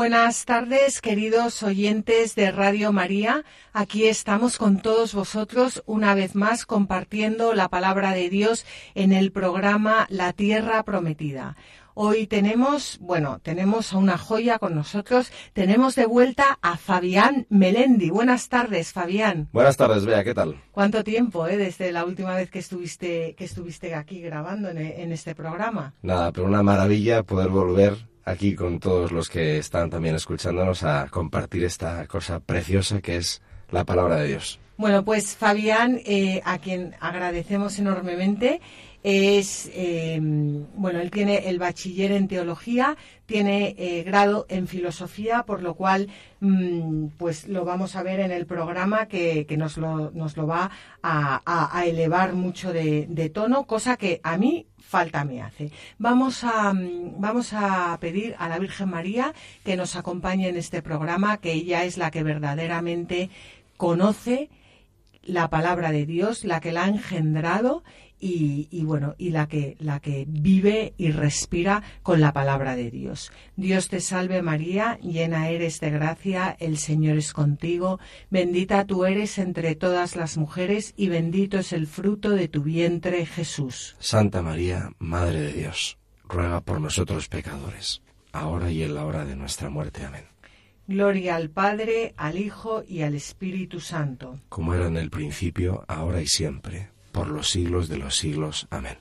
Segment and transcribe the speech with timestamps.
[0.00, 3.44] Buenas tardes, queridos oyentes de Radio María.
[3.74, 9.30] Aquí estamos con todos vosotros una vez más compartiendo la palabra de Dios en el
[9.30, 11.54] programa La Tierra Prometida.
[11.92, 15.30] Hoy tenemos, bueno, tenemos a una joya con nosotros.
[15.52, 18.08] Tenemos de vuelta a Fabián Melendi.
[18.08, 19.50] Buenas tardes, Fabián.
[19.52, 20.62] Buenas tardes, Bea, ¿qué tal?
[20.70, 25.12] ¿Cuánto tiempo, eh, desde la última vez que estuviste, que estuviste aquí grabando en, en
[25.12, 25.92] este programa?
[26.00, 31.08] Nada, pero una maravilla poder volver aquí con todos los que están también escuchándonos a
[31.08, 34.58] compartir esta cosa preciosa que es la palabra de Dios.
[34.76, 38.62] Bueno, pues Fabián, eh, a quien agradecemos enormemente,
[39.02, 42.96] es, eh, bueno, él tiene el bachiller en teología,
[43.26, 46.08] tiene eh, grado en filosofía, por lo cual,
[46.40, 50.70] mm, pues lo vamos a ver en el programa que, nos, lo, nos lo va
[51.02, 55.70] a, elevar mucho de, de, tono, cosa que a mí falta me hace.
[55.98, 59.32] Vamos a, mm, vamos a pedir a la Virgen María
[59.64, 63.30] que nos acompañe en este programa, que ella es la que verdaderamente
[63.76, 64.50] conoce
[65.22, 67.84] la palabra de Dios, la que la ha engendrado
[68.20, 73.32] y, bueno, y la que, la que vive y respira con la palabra de Dios.
[73.56, 77.98] Dios te salve María, llena eres de gracia, el Señor es contigo,
[78.30, 83.24] bendita tú eres entre todas las mujeres y bendito es el fruto de tu vientre
[83.24, 83.96] Jesús.
[83.98, 88.02] Santa María, Madre de Dios, ruega por nosotros pecadores,
[88.32, 90.04] ahora y en la hora de nuestra muerte.
[90.04, 90.24] Amén.
[90.86, 94.40] Gloria al Padre, al Hijo y al Espíritu Santo.
[94.48, 98.66] Como era en el principio, ahora y siempre por los siglos de los siglos.
[98.70, 98.98] Amén.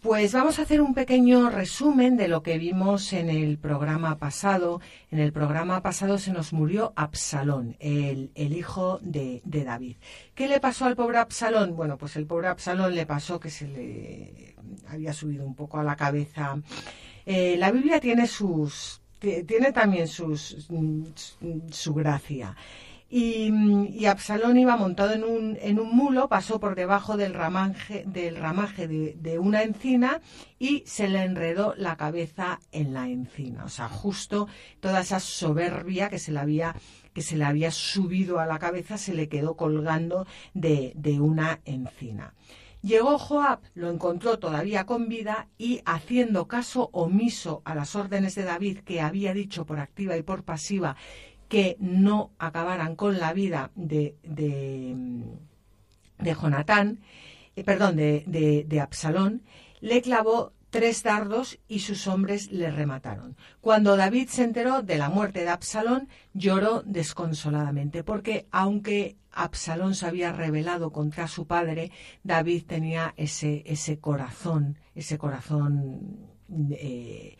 [0.00, 4.80] Pues vamos a hacer un pequeño resumen de lo que vimos en el programa pasado.
[5.10, 9.96] En el programa pasado se nos murió Absalón, el, hijo de, David.
[10.36, 11.74] ¿Qué le pasó al pobre Absalón?
[11.74, 14.54] Bueno, pues el pobre Absalón le pasó que se le
[14.88, 16.56] había subido un poco a la cabeza.
[17.26, 20.68] Eh, la Biblia tiene sus tiene también sus,
[21.70, 22.54] su gracia.
[23.10, 28.36] Y, Absalón iba montado en un, en un mulo, pasó por debajo del ramaje, del
[28.36, 30.20] ramaje de, una encina
[30.58, 33.64] y se le enredó la cabeza en la encina.
[33.64, 34.46] O sea, justo
[34.80, 36.74] toda esa soberbia que se le había,
[37.14, 41.60] que se le había subido a la cabeza se le quedó colgando de, de una
[41.64, 42.34] encina.
[42.82, 48.44] Llegó Joab, lo encontró todavía con vida y, haciendo caso omiso a las órdenes de
[48.44, 50.94] David, que había dicho por activa y por pasiva
[51.48, 54.94] que no acabaran con la vida de, de,
[56.18, 57.00] de Jonatán,
[57.56, 58.24] eh, perdón, de,
[58.68, 59.42] de, Absalón,
[59.80, 63.36] le clavó tres dardos y sus hombres le remataron.
[63.60, 70.06] Cuando David se enteró de la muerte de Absalón, lloró desconsoladamente, porque aunque Absalón se
[70.06, 71.90] había rebelado contra su padre,
[72.22, 76.28] David tenía ese, ese corazón, ese corazón
[76.70, 77.36] eh,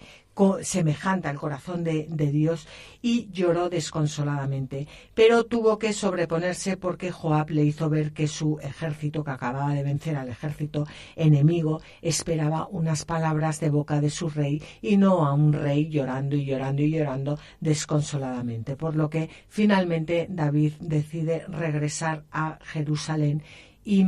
[0.63, 2.69] semejante al corazón de, Dios
[3.03, 4.87] y lloró desconsoladamente.
[5.15, 9.83] Pero tuvo que sobreponerse porque Joab le hizo ver que su ejército, que acababa de
[9.83, 10.87] vencer al ejército
[11.17, 16.37] enemigo, esperaba unas palabras de boca de su rey y no a un rey llorando
[16.37, 18.77] y llorando y llorando desconsoladamente.
[18.77, 23.43] Por lo que finalmente David decide regresar a Jerusalén
[23.85, 24.07] y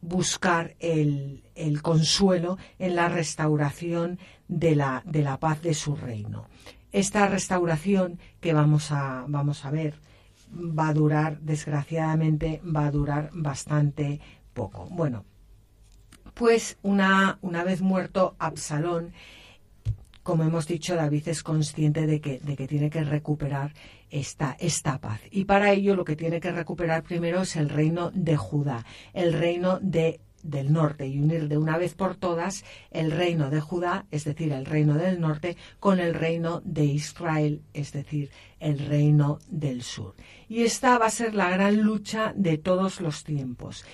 [0.00, 6.46] buscar el, el consuelo en la restauración de la, de la paz de su reino.
[6.92, 9.94] Esta restauración que vamos a, vamos a ver
[10.50, 14.20] va a durar, desgraciadamente, va a durar bastante
[14.54, 14.86] poco.
[14.90, 15.24] Bueno,
[16.34, 19.12] pues una, una vez muerto Absalón,
[20.28, 23.72] como hemos dicho, David es consciente de que, de que tiene que recuperar
[24.10, 25.22] esta, esta paz.
[25.30, 28.84] Y para ello lo que tiene que recuperar primero es el reino de Judá,
[29.14, 33.62] el reino de del norte y unir de una vez por todas el reino de
[33.62, 38.78] Judá, es decir, el reino del norte, con el reino de Israel, es decir, el
[38.80, 40.14] reino del sur.
[40.46, 43.86] Y esta va a ser la gran lucha de todos los tiempos,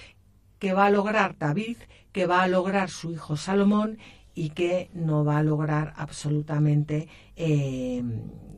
[0.58, 1.76] que va a lograr David,
[2.10, 3.98] que va a lograr su hijo Salomón
[4.34, 8.02] y que no va a lograr absolutamente eh,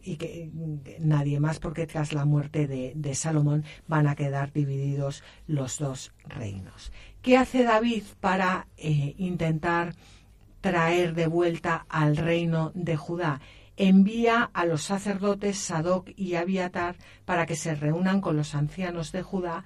[0.02, 0.50] y que
[1.00, 6.92] nadie más porque tras la muerte de, Salomón van a quedar divididos los dos reinos.
[7.22, 9.94] ¿Qué hace David para eh, intentar
[10.60, 13.40] traer de vuelta al reino de Judá?
[13.78, 16.96] envía a los sacerdotes Sadoc y Abiatar
[17.26, 19.64] para que se reúnan con los ancianos de Judá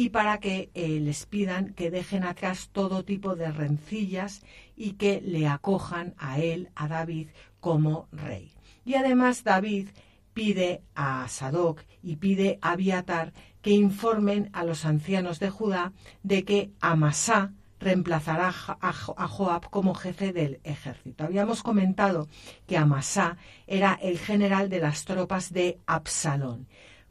[0.00, 4.40] y para que eh, les pidan que dejen atrás todo tipo de rencillas
[4.74, 7.28] y que le acojan a él, a David,
[7.60, 8.50] como rey.
[8.86, 9.88] Y además David
[10.32, 15.92] pide a Sadoc y pide a Abiatar que informen a los ancianos de Judá
[16.22, 21.24] de que Amasá reemplazará a Joab como jefe del ejército.
[21.24, 22.26] Habíamos comentado
[22.66, 23.36] que Amasá
[23.66, 26.68] era el general de las tropas de Absalón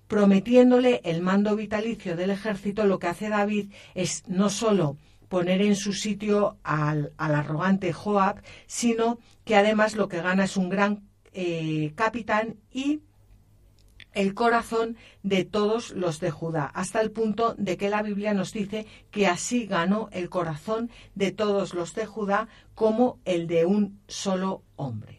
[0.10, 4.98] prometiéndole el mando vitalicio del ejército, lo que hace David es no solo
[5.30, 10.70] poner en su sitio al, arrogante Joab, sino que además lo que gana es un
[10.70, 13.02] gran eh, capitán y
[14.14, 18.52] el corazón de todos los de Judá, hasta el punto de que la Biblia nos
[18.52, 24.00] dice que así ganó el corazón de todos los de Judá como el de un
[24.08, 25.19] solo hombre.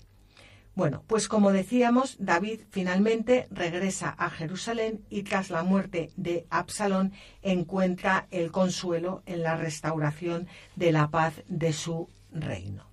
[0.74, 7.12] Bueno, pues como decíamos, David finalmente regresa a Jerusalén y tras la muerte de Absalón
[7.42, 10.46] encuentra el consuelo en la restauración
[10.76, 12.86] de la paz de su reino.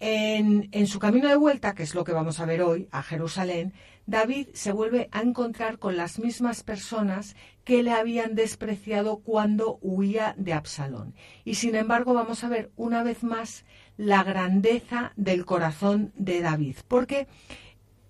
[0.00, 3.02] En, en, su camino de vuelta, que es lo que vamos a ver hoy, a
[3.02, 3.72] Jerusalén,
[4.06, 10.34] David se vuelve a encontrar con las mismas personas que le habían despreciado cuando huía
[10.36, 11.14] de Absalón.
[11.44, 13.64] Y sin embargo vamos a ver una vez más
[13.96, 17.28] la grandeza del corazón de David, porque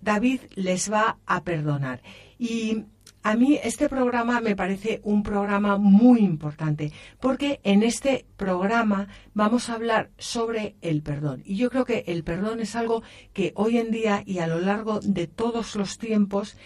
[0.01, 2.01] David les va a perdonar.
[2.37, 2.85] Y
[3.23, 6.91] a mí este programa me parece un programa muy importante
[7.21, 11.41] porque en este programa vamos a hablar sobre el perdón.
[11.45, 13.01] Y yo creo que el perdón es algo
[13.31, 16.57] que hoy en día y a lo largo de todos los tiempos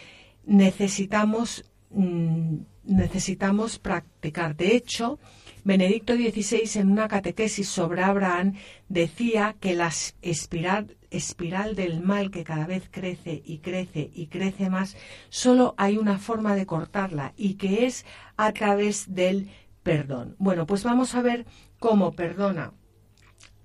[0.46, 2.56] necesitamos, mm,
[2.86, 4.56] necesitamos practicar.
[4.56, 5.20] De hecho,
[5.68, 8.54] Benedicto XVI en una catequesis sobre Abraham
[8.88, 9.92] decía que la
[10.22, 14.96] espiral, del mal que cada vez crece y crece y crece más,
[15.28, 18.06] solo hay una forma de cortarla y que es
[18.38, 19.50] a través del
[19.84, 20.38] perdón.
[20.40, 21.46] Bueno, pues vamos a ver
[21.80, 22.72] cómo perdona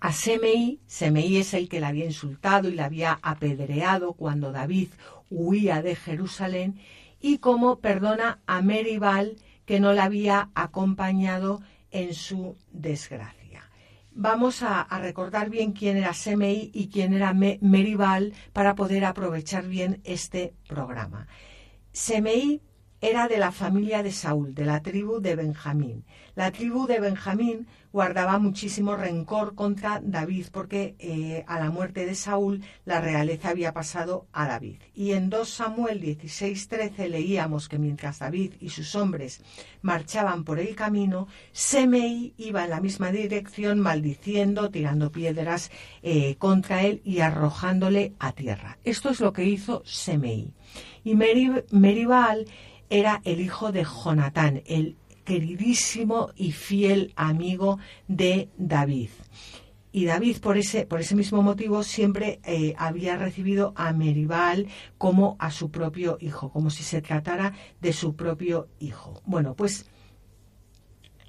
[0.00, 0.80] a Semei.
[0.88, 4.88] Semei es el que la había insultado y la había apedreado cuando David
[5.30, 6.80] huía de Jerusalén
[7.20, 11.62] y cómo perdona a Meribal que no la había acompañado
[11.92, 13.42] en su desgracia.
[14.14, 20.00] Vamos a, recordar bien quién era Semei y quién era Meribal para poder aprovechar bien
[20.04, 21.28] este programa.
[21.92, 22.60] Semei
[23.02, 26.04] era de la familia de Saúl, de la tribu de Benjamín.
[26.36, 32.14] La tribu de Benjamín guardaba muchísimo rencor contra David porque eh, a la muerte de
[32.14, 34.78] Saúl la realeza había pasado a David.
[34.94, 39.42] Y en 2 Samuel 16:13 leíamos que mientras David y sus hombres
[39.82, 45.72] marchaban por el camino, Semei iba en la misma dirección maldiciendo, tirando piedras
[46.04, 48.78] eh, contra él y arrojándole a tierra.
[48.84, 50.54] Esto es lo que hizo Semei.
[51.04, 52.46] Y Meribal
[52.92, 59.08] era el hijo de Jonatán, el queridísimo y fiel amigo de David.
[59.92, 64.68] Y David, por ese, por ese mismo motivo, siempre eh, había recibido a Meribal
[64.98, 69.22] como a su propio hijo, como si se tratara de su propio hijo.
[69.24, 69.86] Bueno, pues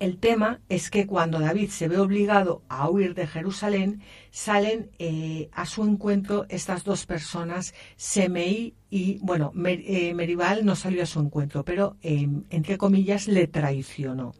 [0.03, 5.49] el tema es que cuando David se ve obligado a huir de Jerusalén, salen eh,
[5.53, 11.21] a su encuentro estas dos personas, Semei y, bueno, eh, Meribal no salió a su
[11.21, 14.33] encuentro, pero em, entre comillas le traicionó.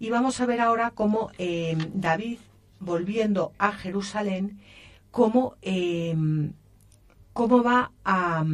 [0.00, 2.38] Y vamos a ver ahora cómo em, David,
[2.80, 4.60] volviendo a Jerusalén,
[5.10, 6.54] cómo, em,
[7.34, 8.46] cómo va a,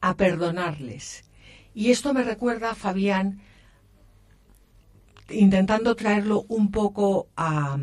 [0.00, 1.30] a perdonarles.
[1.74, 3.40] Y esto me recuerda, Fabián,
[5.30, 7.78] intentando traerlo un poco a,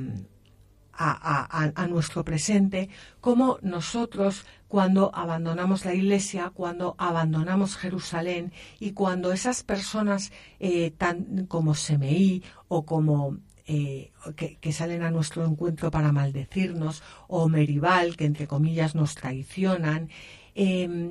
[0.98, 2.90] a, nuestro presente,
[3.22, 11.46] como nosotros cuando abandonamos la iglesia, cuando abandonamos Jerusalén y cuando esas personas eh, tan
[11.48, 13.38] como Semeí o como
[13.68, 20.10] eh, que, salen a nuestro encuentro para maldecirnos, o Meribal, que entre comillas nos traicionan,
[20.56, 21.10] em,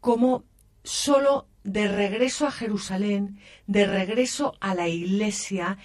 [0.00, 0.44] como
[0.82, 5.78] solo de regreso a Jerusalén, de regreso a la iglesia,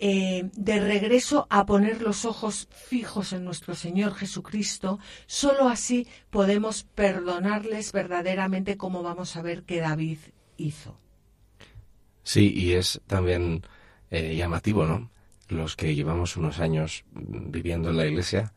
[0.00, 6.82] eh, de regreso a poner los ojos fijos en nuestro Señor Jesucristo, sólo así podemos
[6.82, 10.18] perdonarles verdaderamente como vamos a ver que David
[10.56, 10.98] hizo.
[12.24, 13.62] Sí, y es también
[14.10, 15.08] eh, llamativo, ¿no?
[15.48, 18.52] Los que llevamos unos años viviendo en la iglesia,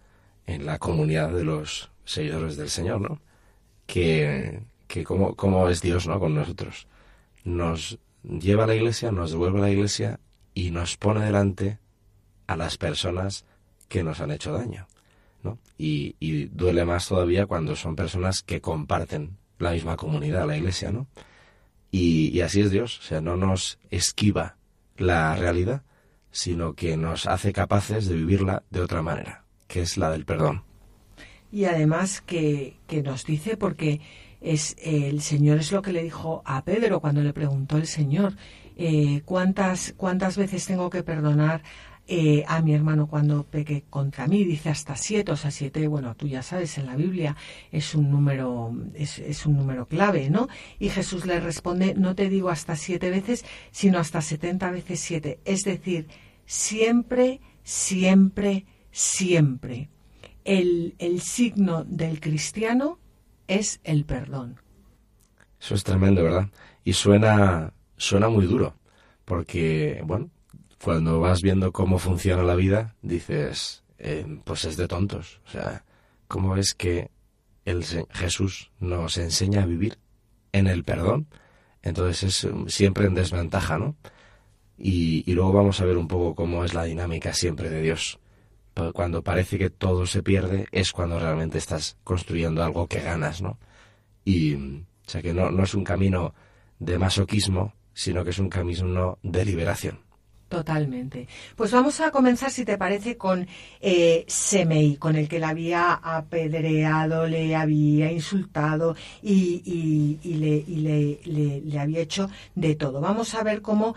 [0.48, 3.22] en la comunidad de los seguidores del Señor, ¿no?
[3.86, 4.62] Que,
[4.92, 6.20] que cómo, es Dios ¿no?
[6.20, 6.88] con nosotros.
[7.46, 10.20] Nos lleva a la iglesia, nos devuelve a la iglesia
[10.54, 11.80] y nos pone delante
[12.46, 13.46] a las personas
[13.88, 14.88] que nos han hecho daño.
[15.44, 15.58] ¿no?
[15.78, 20.92] Y, y duele más todavía cuando son personas que comparten la misma comunidad, la iglesia,
[20.92, 21.08] ¿no?
[21.90, 24.58] Y, y así es Dios, o sea, no nos esquiva
[24.98, 25.84] la realidad,
[26.32, 30.64] sino que nos hace capaces de vivirla de otra manera, que es la del perdón.
[31.52, 34.00] Y además que, que nos dice, porque
[34.42, 38.36] es el Señor es lo que le dijo a Pedro cuando le preguntó el Señor,
[38.76, 41.62] eh, ¿cuántas, ¿cuántas veces tengo que perdonar
[42.08, 44.44] eh, a mi hermano cuando peque contra mí?
[44.44, 47.36] Dice hasta siete, o sea, siete, bueno, tú ya sabes, en la Biblia
[47.72, 50.48] es un número, es, es un número clave, ¿no?
[50.80, 55.40] Y Jesús le responde, no te digo hasta siete veces, sino hasta setenta veces siete.
[55.46, 56.08] Es decir,
[56.46, 59.90] siempre, siempre, siempre.
[60.44, 62.98] El, el signo del cristiano
[63.48, 64.60] es el perdón.
[65.60, 66.50] Eso es tremendo, ¿verdad?
[66.84, 68.76] Y suena, suena muy duro,
[69.26, 70.30] porque, bueno,
[70.84, 75.40] cuando vas viendo cómo funciona la vida, dices, eh, pues es de tontos.
[75.46, 75.86] O sea,
[76.28, 77.12] ¿cómo es que
[77.66, 80.00] el Jesús nos enseña a vivir
[80.52, 81.28] en el perdón?
[81.84, 83.96] Entonces es um, siempre en desventaja, ¿no?
[84.78, 88.21] Y luego vamos a ver un poco cómo es la dinámica siempre de Dios.
[88.94, 93.60] Cuando parece que todo se pierde, es cuando realmente estás construyendo algo que ganas, ¿no?
[94.24, 96.34] Y, o sea, que no, no es un camino
[96.80, 100.00] de masoquismo, sino que es un camino de liberación.
[100.52, 101.30] Totalmente.
[101.56, 103.48] Pues vamos a comenzar, si te parece, con
[103.80, 112.30] eh, Semei, con el que le había apedreado, le había insultado y, le, había hecho
[112.54, 113.00] de todo.
[113.00, 113.96] Vamos a ver cómo,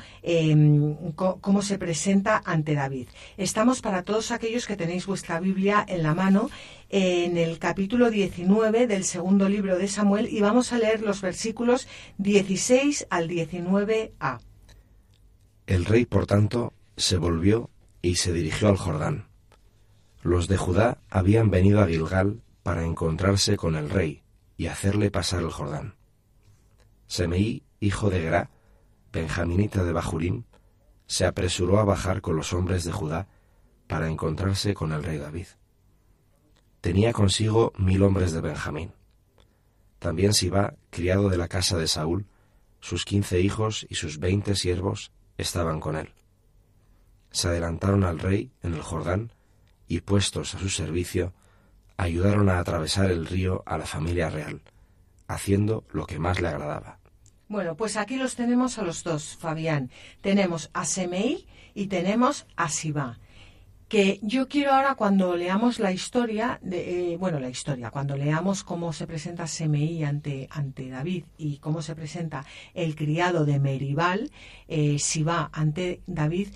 [1.16, 3.08] co- cómo se presenta ante David.
[3.36, 6.50] Estamos para todos aquellos que tenéis vuestra Biblia en la mano
[6.88, 11.88] en el capítulo 19 del segundo libro de Samuel y vamos a leer los versículos
[12.18, 14.38] 16 al 19a.
[15.66, 17.70] El rey, por tanto, se volvió
[18.02, 19.28] y se dirigió al Jordán.
[20.22, 24.22] Los de Judá habían venido a Gilgal para encontrarse con el rey
[24.56, 25.94] y hacerle pasar el Jordán.
[27.06, 28.50] Semeí, hijo de Gerá,
[29.12, 30.44] benjaminita de Bajurim,
[31.06, 33.28] se apresuró a bajar con los hombres de Judá
[33.86, 35.46] para encontrarse con el rey David.
[36.80, 38.92] Tenía consigo mil hombres de Benjamín.
[39.98, 42.26] También Sibá, criado de la casa de Saúl,
[42.80, 46.12] sus quince hijos y sus veinte siervos estaban con él.
[47.30, 49.32] Se adelantaron al rey en el Jordán
[49.88, 51.32] y, puestos a su servicio,
[51.96, 54.62] ayudaron a atravesar el río a la familia real,
[55.26, 56.98] haciendo lo que más le agradaba.
[57.48, 59.90] Bueno, pues aquí los tenemos a los dos, Fabián.
[60.20, 63.18] Tenemos a Semei y tenemos a Sibá.
[63.88, 68.64] Que yo quiero ahora cuando leamos la historia, de, eh, bueno, la historia, cuando leamos
[68.64, 74.30] cómo se presenta Semei ante, ante David y cómo se presenta el criado de Meribal,
[74.68, 76.48] eh, Sibá ante David,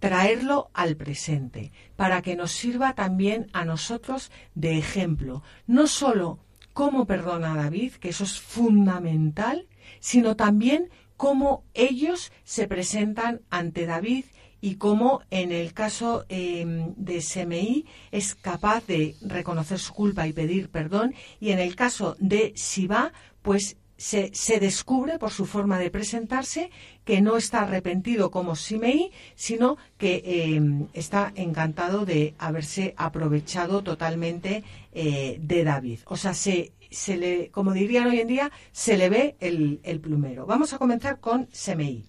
[0.00, 5.42] traerlo al presente, para que nos sirva también a nosotros de ejemplo.
[5.66, 6.40] No solo
[6.72, 9.66] cómo perdona a David, que eso es fundamental,
[10.00, 14.24] sino también cómo ellos se presentan ante David
[14.60, 16.64] y cómo en el caso eh,
[16.96, 22.16] de Semeí es capaz de reconocer su culpa y pedir perdón y en el caso
[22.18, 23.12] de Sibá
[23.42, 26.70] pues se, se descubre por su forma de presentarse
[27.04, 34.64] que no está arrepentido como Simeí, sino que eh, está encantado de haberse aprovechado totalmente
[34.92, 35.98] eh, de David.
[36.06, 40.00] O sea, se, se le, como dirían hoy en día, se le ve el, el
[40.00, 40.46] plumero.
[40.46, 41.46] Vamos a comenzar con.
[41.52, 42.06] Semeí,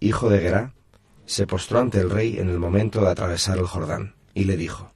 [0.00, 0.74] hijo de Gerá,
[1.26, 4.92] se postró ante el rey en el momento de atravesar el Jordán y le dijo,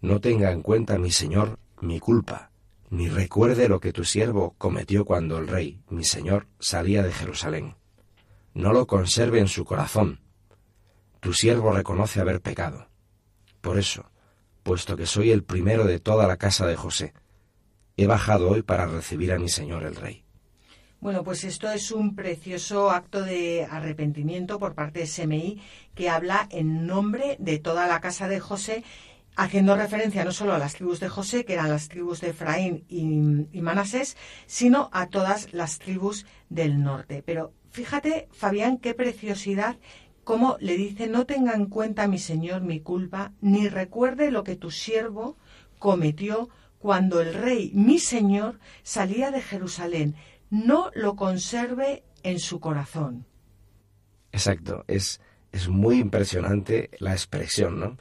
[0.00, 2.50] No tenga en cuenta, mi señor, mi culpa,
[2.90, 7.74] ni recuerde lo que tu siervo cometió cuando el rey, mi señor, salía de Jerusalén.
[8.54, 10.20] No lo conserve en su corazón.
[11.20, 12.88] Tu siervo reconoce haber pecado.
[13.60, 14.10] Por eso,
[14.62, 17.14] puesto que soy el primero de toda la casa de José,
[17.96, 20.25] he bajado hoy para recibir a mi señor el rey.
[21.06, 25.62] Bueno, pues esto es un precioso acto de arrepentimiento por parte de SMI
[25.94, 28.82] que habla en nombre de toda la casa de José,
[29.36, 32.84] haciendo referencia no solo a las tribus de José, que eran las tribus de Efraín
[32.88, 37.22] y, Manasés, sino a todas las tribus del norte.
[37.24, 39.76] Pero fíjate, Fabián, qué preciosidad
[40.24, 44.56] cómo le dice, no tenga en cuenta, mi señor, mi culpa, ni recuerde lo que
[44.56, 45.36] tu siervo
[45.78, 46.48] cometió
[46.80, 50.16] cuando el rey, mi señor, salía de Jerusalén.
[50.50, 53.26] No lo conserve en su corazón.
[54.32, 55.20] Exacto, es,
[55.52, 57.96] es muy impresionante la expresión, ¿no?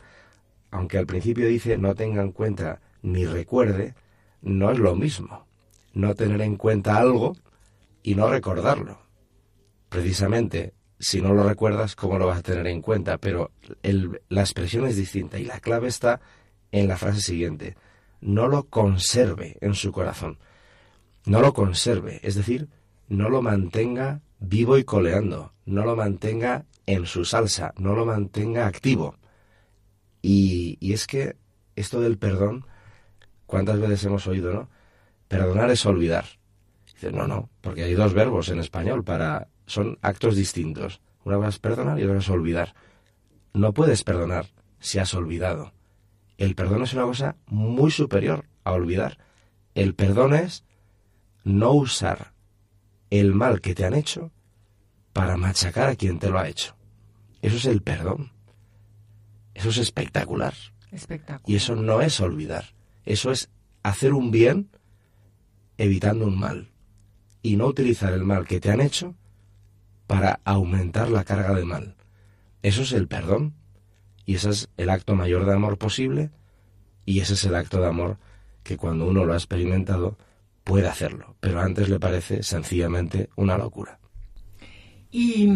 [0.72, 3.96] Aunque al principio dice no tenga en cuenta ni recuerde,
[4.42, 5.48] no es lo mismo.
[5.94, 7.38] No tener en cuenta algo
[8.04, 9.00] y no recordarlo.
[9.88, 13.18] Precisamente si no lo recuerdas, ¿cómo lo vas a tener en cuenta?
[13.18, 13.52] Pero
[14.30, 16.22] la expresión es distinta y la clave está
[16.72, 17.75] en la frase siguiente.
[18.22, 20.40] No lo conserve en su corazón.
[21.25, 22.70] No lo conserve, es decir,
[23.08, 28.67] no lo mantenga vivo y coleando, no lo mantenga en su salsa, no lo mantenga
[28.67, 29.17] activo.
[30.22, 31.36] Y, y es que
[31.75, 32.65] esto del perdón,
[33.46, 34.70] ¿cuántas veces hemos oído, no?
[35.27, 36.25] Perdonar es olvidar.
[36.94, 41.01] Dice, no, no, porque hay dos verbos en español para son actos distintos.
[41.24, 42.75] Una cosa es perdonar y otra es olvidar.
[43.53, 44.48] No puedes perdonar
[44.79, 45.74] si has olvidado.
[46.38, 49.17] El perdón es una cosa muy superior a olvidar.
[49.74, 50.63] El perdón es
[51.46, 52.34] no usar
[53.10, 54.32] el mal que te han hecho
[55.14, 56.75] para machacar a quien te lo ha hecho.
[57.42, 58.34] Eso es el perdón.
[59.54, 60.54] Eso es espectacular.
[60.92, 61.50] Espectacular.
[61.50, 62.74] Y eso no es olvidar.
[63.06, 63.50] Eso es
[63.84, 64.70] hacer un bien
[65.78, 66.72] evitando un mal.
[67.42, 69.16] Y no utilizar el mal que te han hecho
[70.08, 71.96] para aumentar la carga de mal.
[72.64, 73.54] Eso es el perdón.
[74.25, 76.32] Y ese es el acto mayor de amor posible.
[77.06, 78.18] Y ese es el acto de amor
[78.64, 80.18] que cuando uno lo ha experimentado
[80.65, 81.38] puede hacerlo.
[81.39, 83.98] Pero antes le parece sencillamente una locura.
[85.17, 85.48] Y,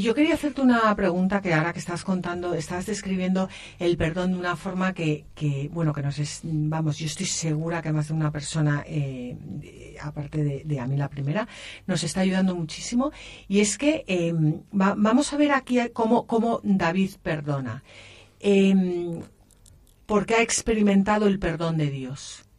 [0.00, 4.38] yo quería hacerte una pregunta que ahora que estás contando, estás describiendo el perdón de
[4.38, 5.26] una forma que,
[5.70, 10.64] bueno, que nos es, vamos, yo estoy segura que más de una persona, eh, aparte
[10.64, 11.46] de, a mí la primera,
[11.86, 13.12] nos está ayudando muchísimo.
[13.46, 17.84] Y es que em, vamos a ver aquí cómo, cómo David perdona.
[18.40, 19.20] Eh,
[20.06, 22.49] porque ha experimentado el perdón de Dios.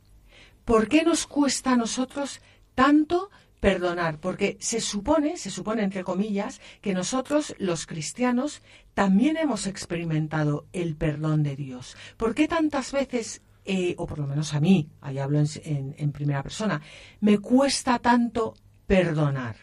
[0.72, 2.40] ¿Por qué nos cuesta a nosotros
[2.75, 8.62] tanto perdonar, porque se supone, se supone entre comillas, que nosotros los cristianos
[8.94, 11.98] también hemos experimentado el perdón de Dios.
[12.16, 16.42] ¿Por qué tantas veces, eh, o por lo menos a mí, ahí hablo en, primera
[16.42, 16.82] persona,
[17.20, 18.54] me cuesta tanto
[18.88, 19.57] perdonar?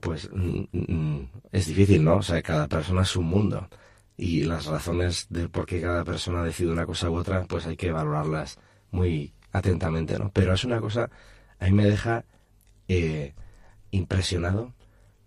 [0.00, 2.16] Pues mm, mm, es difícil, ¿no?
[2.16, 3.68] O sea, cada persona es un mundo
[4.16, 7.76] y las razones de por qué cada persona decide una cosa u otra, pues hay
[7.76, 8.58] que valorarlas
[8.92, 10.30] muy atentamente, ¿no?
[10.32, 11.10] Pero es una cosa,
[11.58, 12.24] a mí me deja
[12.88, 13.34] eh,
[13.90, 14.74] impresionado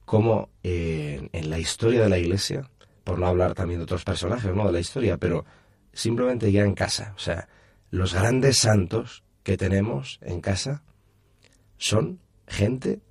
[0.05, 2.69] cómo eh, en la historia de la Iglesia,
[3.03, 4.65] por no hablar también de otros personajes ¿no?
[4.65, 5.45] de la historia, pero
[5.93, 7.47] simplemente ya en casa, o sea,
[7.89, 10.83] los grandes santos que tenemos en casa
[11.77, 13.01] son gente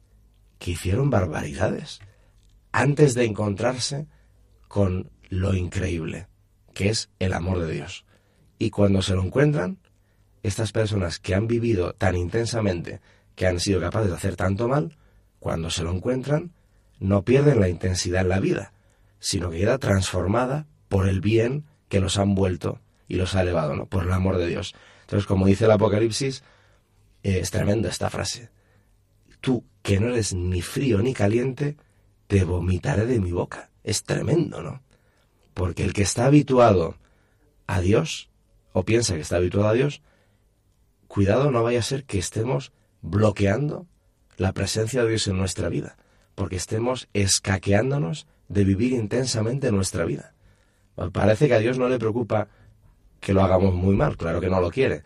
[0.59, 2.00] que hicieron barbaridades
[2.72, 4.07] antes de encontrarse
[4.68, 6.27] con lo increíble,
[6.72, 8.05] que es el amor de Dios.
[8.59, 9.79] Y cuando se lo encuentran,
[10.44, 13.00] estas personas que han vivido tan intensamente
[13.35, 14.96] que han sido capaces de hacer tanto mal,
[15.40, 16.52] cuando se lo encuentran,
[17.00, 18.72] no pierden la intensidad en la vida,
[19.18, 22.78] sino que queda transformada por el bien que los han vuelto
[23.09, 23.87] y los ha elevado, ¿no?
[23.87, 24.74] Por el amor de Dios.
[25.00, 26.44] Entonces, como dice el Apocalipsis,
[27.22, 28.50] eh, es tremenda esta frase.
[29.40, 31.76] Tú, que no eres ni frío ni caliente,
[32.26, 33.70] te vomitaré de mi boca.
[33.83, 34.83] Es tremendo, ¿no?
[35.54, 36.96] Porque el que está habituado
[37.66, 38.28] a Dios,
[38.72, 40.02] o piensa que está habituado a Dios,
[41.14, 43.87] cuidado no vaya a ser que estemos bloqueando
[44.37, 45.96] la presencia de Dios en nuestra vida,
[46.35, 50.35] porque estemos escaqueándonos de vivir intensamente nuestra vida.
[51.12, 52.48] Parece que a Dios no le preocupa
[53.20, 55.05] que lo hagamos muy mal, claro que no lo quiere,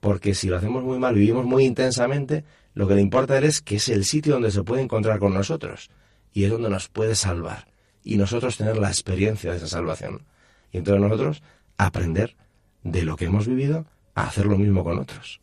[0.00, 3.76] porque si lo hacemos muy mal, vivimos muy intensamente, lo que le importa es que
[3.76, 5.92] es el sitio donde se puede encontrar con nosotros
[6.32, 7.68] y es donde nos puede salvar
[8.02, 10.26] y nosotros tener la experiencia de esa salvación.
[10.72, 11.44] Y entonces nosotros
[11.76, 12.36] aprender
[12.82, 15.40] de lo que hemos vivido a hacer lo mismo con otros.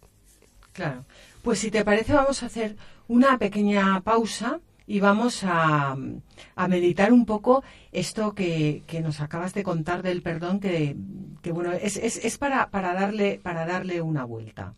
[0.73, 1.06] Claro.
[1.41, 2.75] Pues si te parece vamos a hacer
[3.08, 5.95] una pequeña pausa y vamos a,
[6.69, 10.95] meditar un poco esto que, nos acabas de contar del perdón, que,
[11.51, 14.75] bueno, es, es, para, para, darle, para darle una vuelta.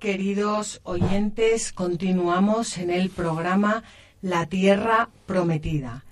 [0.00, 3.84] Queridos oyentes, continuamos en el programa
[4.22, 6.06] La Tierra Prometida.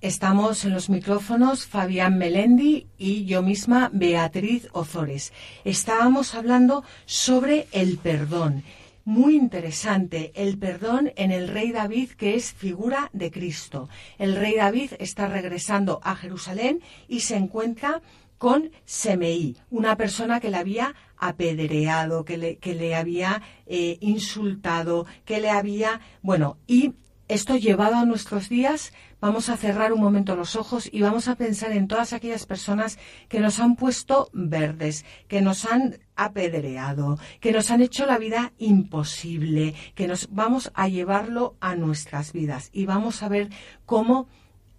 [0.00, 5.32] Estamos en los micrófonos Fabián Melendi y yo misma Beatriz Ozores.
[5.64, 8.62] Estábamos hablando sobre el perdón.
[9.04, 13.88] Muy interesante, el perdón en el rey David, que es figura de Cristo.
[14.18, 18.00] El rey David está regresando a Jerusalén y se encuentra
[18.38, 25.06] con Semeí, una persona que le había apedreado, que le, que le había eh, insultado,
[25.24, 26.00] que le había...
[26.22, 26.94] Bueno, y
[27.28, 31.34] esto llevado a nuestros días, vamos a cerrar un momento los ojos y vamos a
[31.34, 37.52] pensar en todas aquellas personas que nos han puesto verdes, que nos han apedreado, que
[37.52, 42.70] nos han hecho la vida imposible, que nos vamos a llevarlo a nuestras vidas.
[42.72, 43.50] Y vamos a ver
[43.84, 44.28] cómo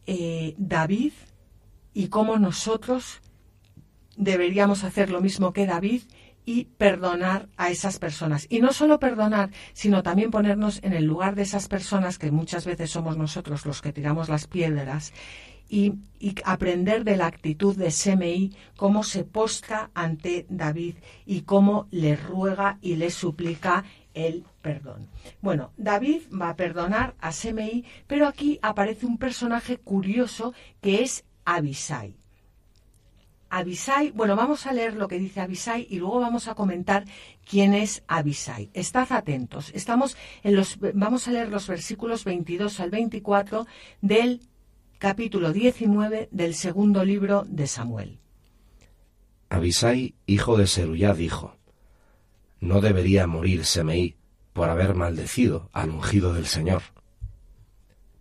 [0.07, 1.13] eh, David
[1.93, 3.21] y cómo nosotros
[4.17, 6.01] deberíamos hacer lo mismo que David
[6.49, 8.47] y perdonar a esas personas.
[8.49, 12.65] Y no solo perdonar, sino también ponernos en el lugar de esas personas que muchas
[12.65, 15.13] veces somos nosotros los que tiramos las piedras
[15.69, 15.93] y,
[16.43, 20.95] aprender de la actitud de Semei, cómo se postra ante David
[21.27, 23.83] y cómo le ruega y le suplica
[24.15, 25.07] el perdón.
[25.41, 31.25] Bueno, David va a perdonar a Semei, pero aquí aparece un personaje curioso que es
[31.45, 32.18] Abisai.
[33.49, 37.05] Abisai, bueno, vamos a leer lo que dice Abisai y luego vamos a comentar
[37.49, 38.69] quién es Abisai.
[38.73, 39.71] Estad atentos.
[39.73, 43.65] Estamos en los, vamos a leer los versículos 22 al 24
[44.01, 44.41] del
[44.99, 48.19] capítulo 19 del segundo libro de Samuel.
[49.49, 51.55] Abisai, hijo de Seruyá, dijo,
[52.59, 54.15] No debería morir Semeí
[54.53, 56.83] por haber maldecido al ungido del Señor.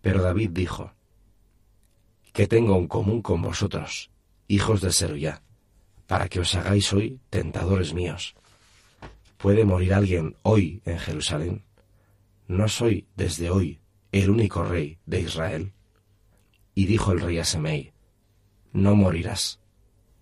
[0.00, 0.94] Pero David dijo,
[2.32, 4.10] ¿Qué tengo en común con vosotros?
[4.48, 5.42] Hijos de Seruya,
[6.06, 8.34] para que os hagáis hoy tentadores míos.
[9.36, 11.62] ¿Puede morir alguien hoy en Jerusalén?
[12.48, 13.78] ¿No soy desde hoy
[14.10, 15.72] el único rey de Israel?
[16.74, 17.92] Y dijo el rey a Semei,
[18.72, 19.60] no morirás.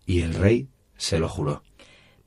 [0.06, 1.62] Y el rey se lo juró.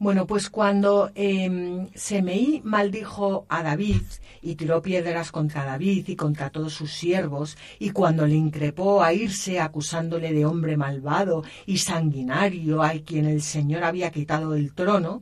[0.01, 4.01] Bueno, pues cuando eh, Semeí maldijo a David
[4.41, 9.11] y tiró piedras contra David y contra todos sus siervos, y cuando le increpó a
[9.11, 15.21] irse acusándole de hombre malvado y sanguinario al quien el Señor había quitado el trono,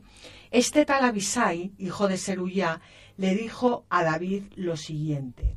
[0.52, 2.80] este tal Abisai, hijo de Seruyá,
[3.16, 5.56] le dijo a David lo siguiente: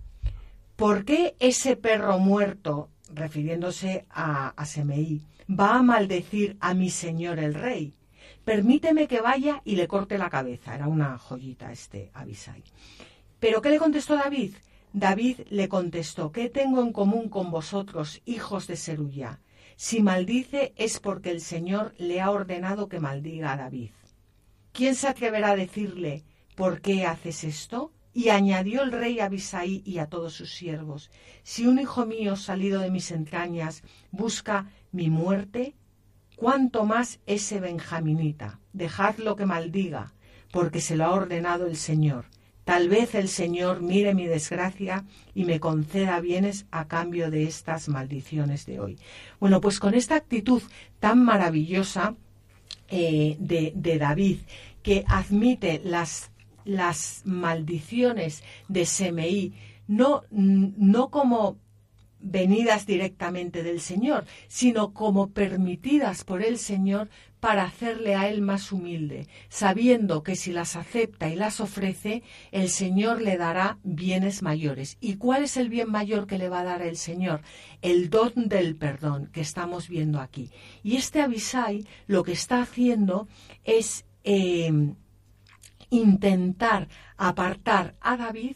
[0.75, 7.37] ¿Por qué ese perro muerto, refiriéndose a, a Semeí, va a maldecir a mi señor
[7.37, 7.93] el rey?
[8.43, 10.75] Permíteme que vaya y le corte la cabeza.
[10.75, 12.63] Era una joyita este Abisai.
[13.39, 14.53] ¿Pero qué le contestó David?
[14.93, 19.39] David le contestó, ¿qué tengo en común con vosotros, hijos de Seruya?
[19.77, 23.91] Si maldice es porque el Señor le ha ordenado que maldiga a David.
[24.73, 26.23] ¿Quién se atreverá a decirle,
[26.55, 27.91] ¿por qué haces esto?
[28.13, 31.09] Y añadió el rey a Abisai y a todos sus siervos,
[31.43, 35.75] si un hijo mío salido de mis entrañas busca mi muerte,
[36.41, 38.59] cuánto más ese benjaminita.
[38.73, 40.11] Dejadlo que maldiga,
[40.51, 42.25] porque se lo ha ordenado el Señor.
[42.63, 47.89] Tal vez el Señor mire mi desgracia y me conceda bienes a cambio de estas
[47.89, 48.97] maldiciones de hoy.
[49.39, 50.63] Bueno, pues con esta actitud
[50.99, 52.15] tan maravillosa
[52.89, 54.39] eh, de, de, David,
[54.81, 56.31] que admite las,
[56.65, 59.53] las maldiciones de Semeí,
[59.87, 61.57] no, no como
[62.21, 67.09] venidas directamente del Señor, sino como permitidas por el Señor
[67.41, 72.69] para hacerle a él más humilde, sabiendo que si las acepta y las ofrece, el
[72.69, 74.97] Señor le dará bienes mayores.
[75.01, 77.41] ¿Y cuál es el bien mayor que le va a dar el Señor?
[77.81, 80.51] El don del perdón que estamos viendo aquí.
[80.83, 83.27] Y este Abisai lo que está haciendo
[83.63, 84.95] es em,
[85.89, 88.55] intentar apartar a David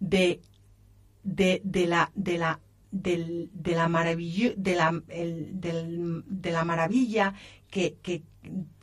[0.00, 0.40] de
[1.24, 2.60] de, de, la, de la
[2.90, 5.02] del, de, la de, la,
[6.26, 7.34] de la maravilla
[7.68, 8.22] que, que,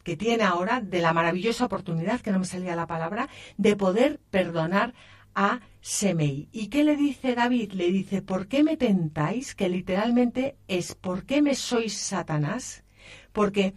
[0.03, 4.19] que, tiene ahora, de la maravillosa oportunidad, que no me salía la palabra, de poder
[4.29, 4.93] perdonar
[5.33, 6.49] a Semei.
[6.51, 7.71] ¿Y qué le dice David?
[7.71, 9.55] Le dice, ¿por qué me tentáis?
[9.55, 12.83] Que literalmente es, ¿por qué me sois Satanás?
[13.31, 13.73] Porque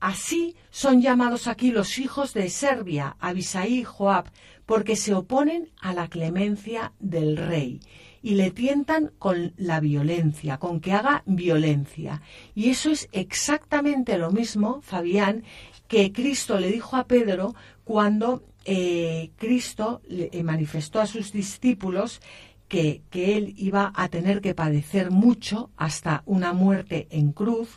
[0.00, 4.30] así son llamados aquí los hijos de Serbia, Abisai y Joab,
[4.66, 7.80] porque se oponen a la clemencia del rey
[8.22, 12.20] y le tientan con la violencia, con que haga violencia.
[12.54, 15.44] Y eso es exactamente lo mismo, Fabián,
[15.86, 22.20] que Cristo le dijo a Pedro cuando eh, Cristo le eh, manifestó a sus discípulos
[22.68, 27.76] que, que, él iba a tener que padecer mucho hasta una muerte en cruz.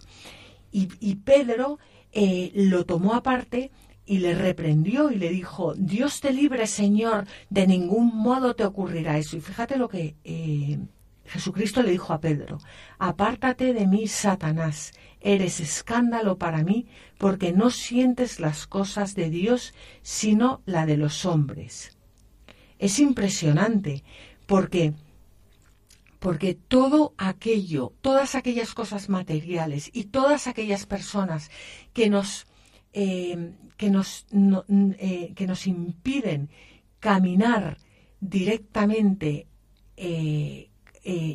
[0.73, 1.79] Y, Pedro
[2.11, 3.71] eh, lo tomó aparte
[4.05, 9.17] y le reprendió y le dijo, Dios te libre, Señor, de ningún modo te ocurrirá
[9.17, 9.37] eso.
[9.37, 10.79] Y fíjate lo que eh,
[11.25, 12.57] Jesucristo le dijo a Pedro,
[12.99, 19.73] apártate de mí, Satanás, eres escándalo para mí, porque no sientes las cosas de Dios,
[20.01, 21.97] sino la de los hombres.
[22.79, 24.03] Es impresionante,
[24.45, 24.93] porque
[26.21, 31.49] porque todo aquello, todas aquellas cosas materiales y todas aquellas personas
[31.93, 32.45] que nos,
[32.93, 34.27] eh, que nos,
[34.99, 36.51] eh, que nos impiden
[36.99, 37.79] caminar
[38.19, 39.47] directamente
[39.97, 40.69] eh,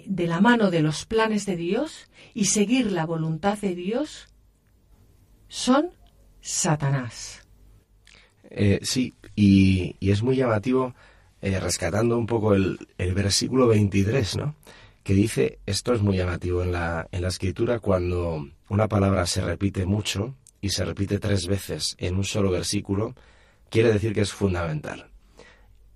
[0.07, 4.29] de la mano de los planes de Dios y seguir la voluntad de Dios,
[5.49, 5.90] son
[6.40, 7.44] Satanás.
[8.83, 10.94] sí, y, y, es muy llamativo
[11.40, 14.55] eh, rescatando un poco el, versículo 23, ¿no?
[15.03, 19.40] Que dice, esto es muy llamativo en la, en la escritura, cuando una palabra se
[19.42, 23.14] repite mucho y se repite tres veces en un solo versículo,
[23.70, 25.11] quiere decir que es fundamental.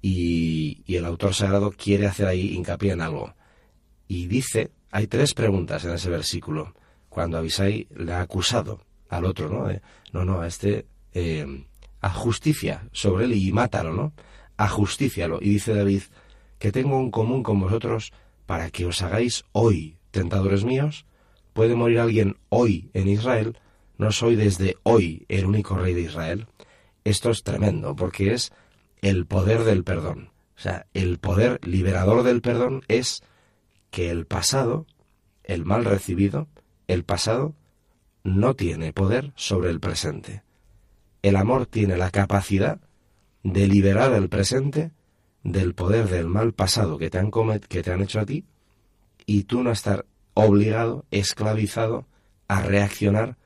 [0.02, 3.34] Y, y el autor sagrado quiere hacer ahí hincapié en algo.
[4.06, 6.74] Y dice, hay tres preguntas en ese versículo,
[7.08, 9.68] cuando Abisai le ha acusado al otro, ¿no?
[10.12, 11.64] no, no, a este, eh,
[12.00, 14.12] a justicia sobre él y mátalo, ¿no?
[14.60, 15.38] Ajustícialo.
[15.40, 16.02] Y dice David,
[16.58, 18.12] que tengo un común con vosotros
[18.44, 21.06] para que os hagáis hoy tentadores míos.
[21.54, 23.58] ¿Puede morir alguien hoy en Israel?
[23.96, 26.46] ¿No soy desde hoy el único rey de Israel?
[27.04, 28.52] Esto es tremendo, porque es
[29.00, 30.30] el poder del perdón.
[30.56, 33.22] O sea, el poder liberador del perdón es
[33.90, 34.86] que el pasado,
[35.42, 36.48] el mal recibido,
[36.86, 37.54] el pasado,
[38.24, 40.42] no tiene poder sobre el presente.
[41.22, 42.78] El amor tiene la capacidad
[43.42, 44.92] de liberar el presente
[45.42, 47.30] del poder del mal pasado que te han,
[47.68, 48.44] que te han hecho a ti
[49.26, 52.06] y tú no estar obligado, esclavizado
[52.48, 53.36] a reaccionar,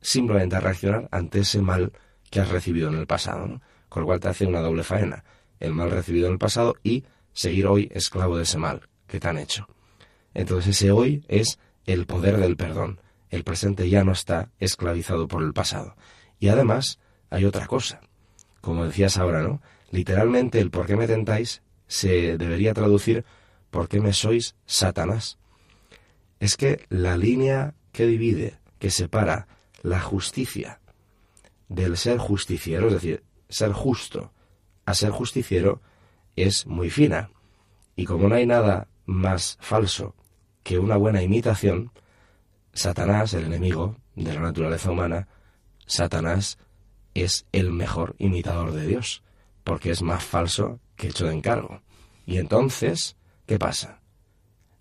[0.00, 1.92] simplemente a reaccionar ante ese mal
[2.30, 5.24] que has recibido en el pasado, con lo cual te hace una doble faena,
[5.58, 9.28] el mal recibido en el pasado y seguir hoy esclavo de ese mal que te
[9.28, 9.68] han hecho.
[10.34, 13.00] Entonces ese hoy es el poder del perdón.
[13.30, 15.96] El presente ya no está esclavizado por el pasado.
[16.38, 16.98] Y además
[17.30, 18.00] hay otra cosa
[18.66, 19.62] como decías ahora, ¿no?
[19.92, 23.24] Literalmente el por qué me tentáis se debería traducir
[23.70, 25.38] por qué me sois Satanás.
[26.40, 29.46] Es que la línea que divide, que separa
[29.82, 30.80] la justicia
[31.68, 34.32] del ser justiciero, es decir, ser justo
[34.84, 35.80] a ser justiciero,
[36.34, 37.30] es muy fina.
[37.94, 40.16] Y como no hay nada más falso
[40.64, 41.92] que una buena imitación,
[42.72, 45.28] Satanás, el enemigo de la naturaleza humana,
[45.86, 46.58] Satanás
[47.24, 49.22] es el mejor imitador de Dios,
[49.64, 51.82] porque es más falso que hecho de encargo.
[52.26, 54.00] Y entonces, ¿qué pasa?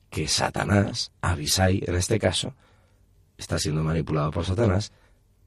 [0.09, 2.53] Que Satanás, Abisai en este caso,
[3.37, 4.91] está siendo manipulado por Satanás.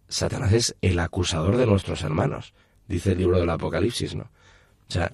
[0.08, 2.54] Satanás es el acusador de nuestros hermanos,
[2.86, 4.30] dice el libro del Apocalipsis, ¿no?
[4.88, 5.12] O sea,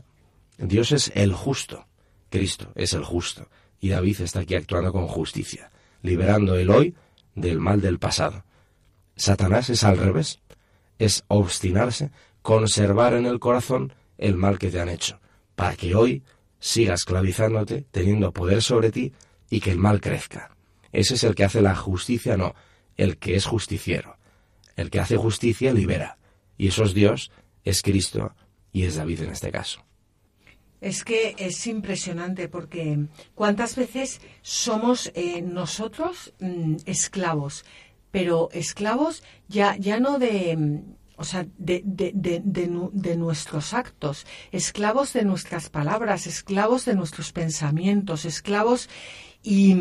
[0.58, 1.86] Dios es el justo,
[2.30, 3.48] Cristo es el justo,
[3.80, 5.70] y David está aquí actuando con justicia,
[6.02, 6.94] liberando el hoy
[7.34, 8.44] del mal del pasado.
[9.16, 10.40] Satanás es al revés,
[10.98, 12.10] es obstinarse,
[12.42, 15.20] conservar en el corazón el mal que te han hecho,
[15.54, 16.22] para que hoy
[16.58, 19.12] sigas esclavizándote, teniendo poder sobre ti
[19.50, 20.56] y que el mal crezca.
[20.92, 22.54] Ese es el que hace la justicia, no,
[22.96, 24.16] el que es justiciero.
[24.76, 26.18] El que hace justicia libera.
[26.56, 27.30] Y eso es Dios,
[27.64, 28.34] es Cristo
[28.72, 29.84] y es David en este caso.
[30.80, 37.64] Es que es impresionante porque cuántas veces somos eh, nosotros mm, esclavos
[38.14, 40.84] pero esclavos ya, ya no de,
[41.16, 48.24] o sea, de, de, de, nuestros actos, esclavos de nuestras palabras, esclavos de nuestros pensamientos,
[48.24, 48.88] esclavos
[49.42, 49.74] y,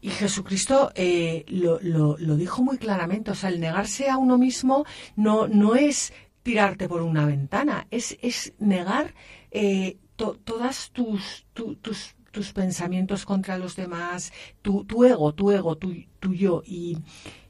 [0.00, 4.38] y Jesucristo eh, lo, lo, lo, dijo muy claramente, o sea, el negarse a uno
[4.38, 4.84] mismo
[5.16, 6.12] no, no es
[6.44, 9.12] tirarte por una ventana, es, es negar
[9.50, 15.94] eh, todas tus, tus, tus pensamientos contra los demás, tu, tu ego, tu ego, tu,
[16.34, 16.62] yo.
[16.66, 16.98] Y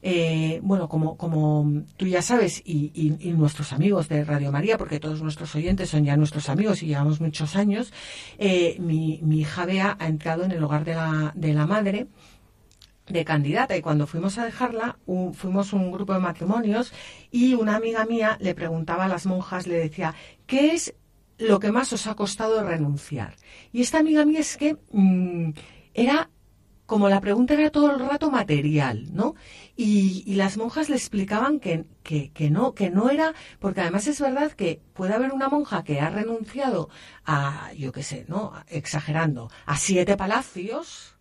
[0.00, 5.22] eh, bueno, como, como tú ya sabes, y, nuestros amigos de Radio María, porque todos
[5.22, 7.92] nuestros oyentes son ya nuestros amigos y llevamos muchos años,
[8.38, 12.06] eh, mi, mi hija Bea ha entrado en el hogar de la, de la madre
[13.08, 14.98] de candidata y cuando fuimos a dejarla
[15.32, 16.92] fuimos un grupo de matrimonios
[17.30, 20.16] y una amiga mía le preguntaba a las monjas le decía
[20.48, 20.92] qué es
[21.38, 23.36] lo que más os ha costado renunciar
[23.72, 25.50] y esta amiga mía es que mm,
[25.94, 26.30] era
[26.86, 29.34] como la pregunta era todo el rato material, ¿no?
[29.76, 34.52] Y, las monjas le explicaban que, que, no, que no era, porque además es verdad
[34.52, 36.88] que puede haber una monja que ha renunciado
[37.24, 38.52] a, yo qué sé, ¿no?
[38.68, 41.16] Exagerando, a siete palacios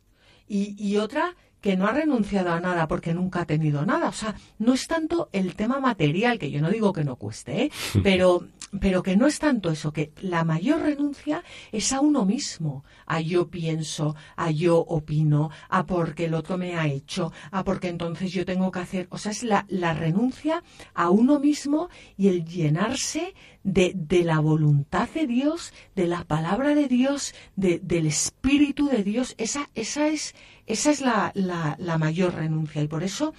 [0.47, 4.10] y, y otra que no ha renunciado a nada porque nunca ha tenido nada.
[4.10, 7.63] O sea, no es tanto el tema material, que yo no digo que no cueste,
[7.63, 7.71] ¿eh?
[8.04, 8.45] pero,
[8.80, 13.19] pero que no es tanto eso, que la mayor renuncia es a uno mismo, a
[13.19, 18.32] yo pienso, a yo opino, a porque el otro me ha hecho, a porque entonces
[18.32, 19.08] yo tengo que hacer.
[19.10, 20.62] O sea, es la, la renuncia
[20.93, 23.34] a uno mismo y el llenarse
[23.65, 29.04] de, de, la voluntad de Dios, de la palabra de Dios, de, del Espíritu de
[29.04, 29.34] Dios.
[29.38, 30.36] Esa, esa es
[30.67, 33.34] esa es la, la, mayor renuncia y por eso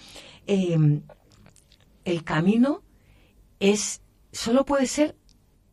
[0.47, 1.03] em,
[2.05, 2.83] el camino
[3.59, 5.17] es solo puede ser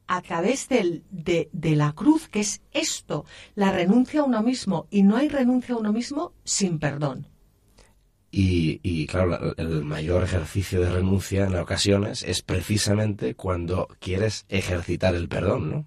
[0.08, 4.88] a través del, de, de, la cruz, que es esto, la renuncia a uno mismo,
[4.92, 7.28] y no hay renuncia a uno mismo sin perdón.
[8.36, 15.13] Y, y, claro, el mayor ejercicio de renuncia en ocasiones es precisamente cuando quieres ejercitar
[15.13, 15.86] el perdón, ¿no?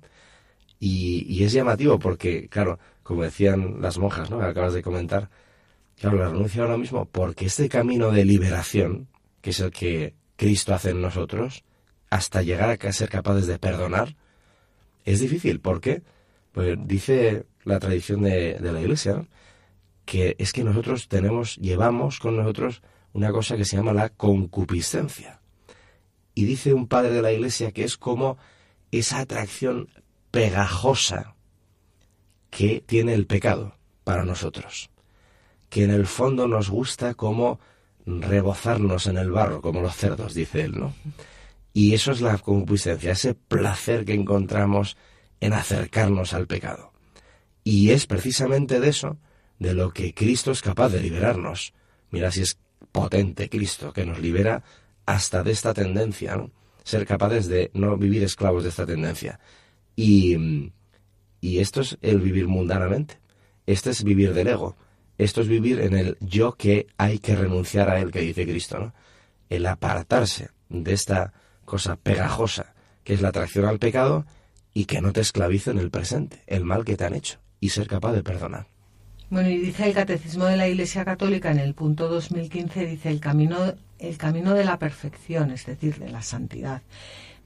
[0.78, 4.38] Y, es llamativo porque, claro, como decían las monjas, ¿no?
[4.38, 5.28] Que acabas de comentar,
[5.96, 9.08] Claro, la renuncia ahora mismo porque este camino de liberación,
[9.40, 11.64] que es el que Cristo hace en nosotros,
[12.10, 14.14] hasta llegar a ser capaces de perdonar,
[15.04, 15.58] es difícil.
[15.60, 16.02] ¿Por qué?
[16.52, 19.26] Pues dice la tradición de, la Iglesia
[20.06, 22.80] que es que nosotros tenemos, llevamos con nosotros
[23.12, 25.42] una cosa que se llama la concupiscencia.
[26.34, 28.38] Y dice un padre de la Iglesia que es como
[28.90, 29.90] esa atracción
[30.30, 31.34] pegajosa
[32.48, 34.90] que tiene el pecado para nosotros
[35.68, 37.60] que en el fondo nos gusta como
[38.04, 40.94] rebozarnos en el barro, como los cerdos, dice él, ¿no?
[41.72, 44.96] Y eso es la concupiscencia, ese placer que encontramos
[45.40, 46.92] en acercarnos al pecado.
[47.64, 49.18] Y es precisamente de eso
[49.58, 51.72] de lo que Cristo es capaz de liberarnos.
[52.10, 52.58] Mira si es
[52.92, 54.62] potente Cristo, que nos libera
[55.06, 56.50] hasta de esta tendencia, ¿no?
[56.84, 59.40] Ser capaces de no vivir esclavos de esta tendencia.
[59.96, 60.70] Y,
[61.40, 63.18] y esto es el vivir mundanamente.
[63.66, 64.76] Este es vivir del ego.
[65.18, 68.78] Esto es vivir en el yo que hay que renunciar a él, que dice Cristo,
[68.78, 68.94] ¿no?
[69.48, 71.32] El apartarse de esta
[71.64, 74.26] cosa pegajosa que es la atracción al pecado
[74.74, 77.68] y que no te esclavice en el presente, el mal que te han hecho, y
[77.68, 78.66] ser capaz de perdonar.
[79.28, 83.18] Bueno, y dice el Catecismo de la Iglesia Católica en el punto 2015, dice el
[83.18, 86.82] camino, el camino de la perfección, es decir, de la santidad,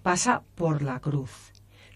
[0.02, 1.30] pasa por la cruz.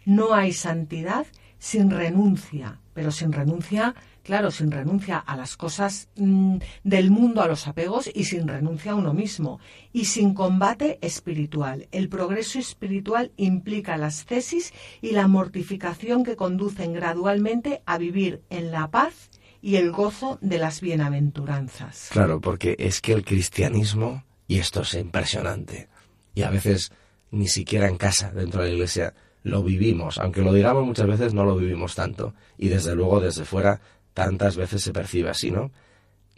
[0.06, 1.26] No hay santidad
[1.58, 7.46] sin renuncia, pero sin renuncia claro, sin renuncia a las cosas mm, del mundo, a
[7.46, 9.60] los apegos y sin renuncia a uno mismo
[9.92, 11.88] y sin combate espiritual.
[11.92, 18.70] El progreso espiritual implica las cesis y la mortificación que conducen gradualmente a vivir en
[18.70, 19.30] la paz
[19.64, 22.10] y el gozo de las bienaventuranzas.
[22.12, 25.88] Claro, porque es que el cristianismo, y esto es impresionante,
[26.34, 26.92] y a veces
[27.30, 31.32] ni siquiera en casa, dentro de la iglesia, lo vivimos, aunque lo digamos muchas veces
[31.32, 33.80] no lo vivimos tanto, y desde luego desde fuera
[34.12, 35.72] tantas veces se percibe así, ¿no?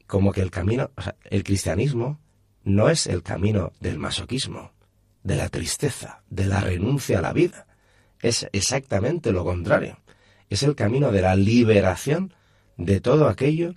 [0.07, 2.20] Como que el camino, o sea, el cristianismo
[2.62, 4.70] no es el camino del masoquismo,
[5.24, 7.66] de la tristeza, de la renuncia a la vida.
[8.20, 9.99] Es exactamente lo contrario.
[10.49, 12.33] Es el camino de la liberación
[12.77, 13.74] de todo aquello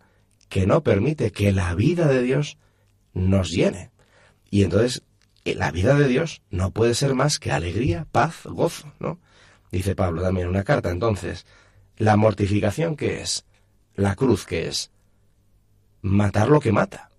[0.50, 2.58] que no permite que la vida de Dios
[3.14, 3.92] nos llene.
[4.50, 5.04] Y entonces
[5.46, 9.20] eh, la vida de Dios no puede ser más que alegría, paz, gozo, ¿no?
[9.72, 10.90] Dice Pablo también en una carta.
[10.90, 11.46] Entonces,
[11.98, 13.46] la mortificación que es
[13.96, 14.92] la cruz que es
[16.02, 17.12] matar lo que mata.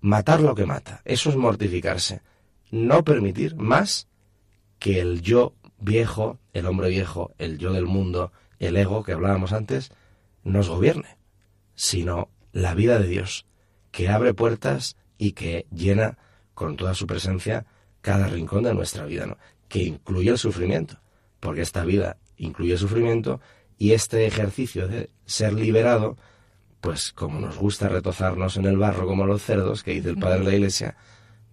[0.00, 1.00] Matar lo que mata.
[1.04, 2.20] Eso es mortificarse.
[2.70, 4.08] No permitir más
[4.78, 9.52] que el yo viejo, el hombre viejo, el yo del mundo, el ego que hablábamos
[9.52, 9.92] antes,
[10.46, 11.18] nos gobierne,
[11.74, 13.46] sino la vida de Dios,
[13.90, 16.18] que abre puertas y que llena
[16.54, 17.66] con toda su presencia
[18.00, 19.36] cada rincón de nuestra vida, ¿no?
[19.68, 21.00] que incluye el sufrimiento,
[21.40, 23.40] porque esta vida incluye sufrimiento
[23.76, 26.16] y este ejercicio de ser liberado,
[26.80, 30.38] pues como nos gusta retozarnos en el barro como los cerdos, que dice el padre
[30.38, 30.96] de la iglesia,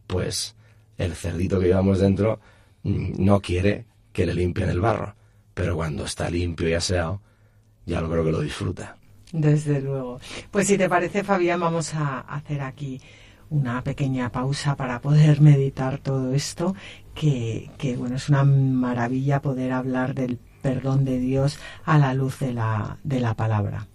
[0.05, 0.55] pues
[0.97, 2.39] el cerdito que llevamos dentro
[2.83, 5.15] mm, no quiere que le limpien el barro,
[5.55, 7.21] pero cuando está limpio y aseado,
[7.86, 8.97] ya lo creo que lo disfruta.
[9.31, 10.19] Desde luego.
[10.51, 13.01] Pues si te parece, Fabián, vamos a hacer aquí
[13.49, 16.75] una pequeña pausa para poder meditar todo esto,
[17.13, 22.39] que, que bueno, es una maravilla poder hablar del perdón de Dios a la luz
[22.39, 23.88] de la, de la palabra.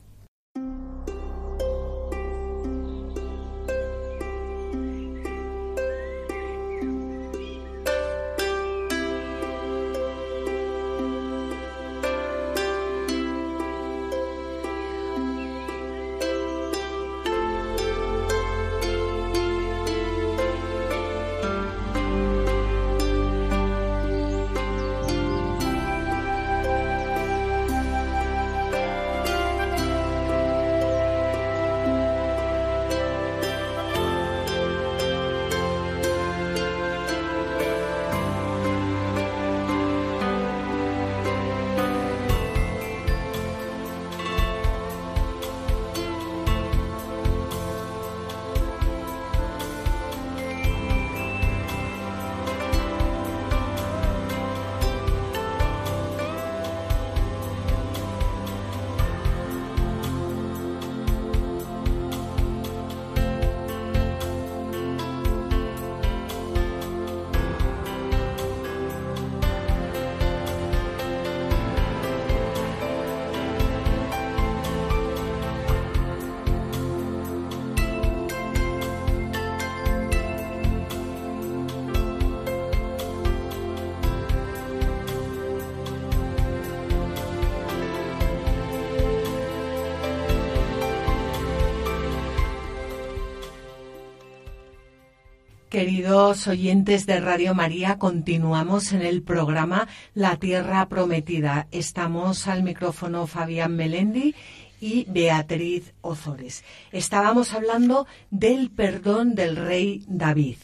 [95.79, 101.69] Queridos oyentes de Radio María, continuamos en el programa La Tierra Prometida.
[101.71, 104.35] Estamos al micrófono Fabián Melendi
[104.81, 106.65] y Beatriz Ozores.
[106.91, 110.57] Estábamos hablando del perdón del rey David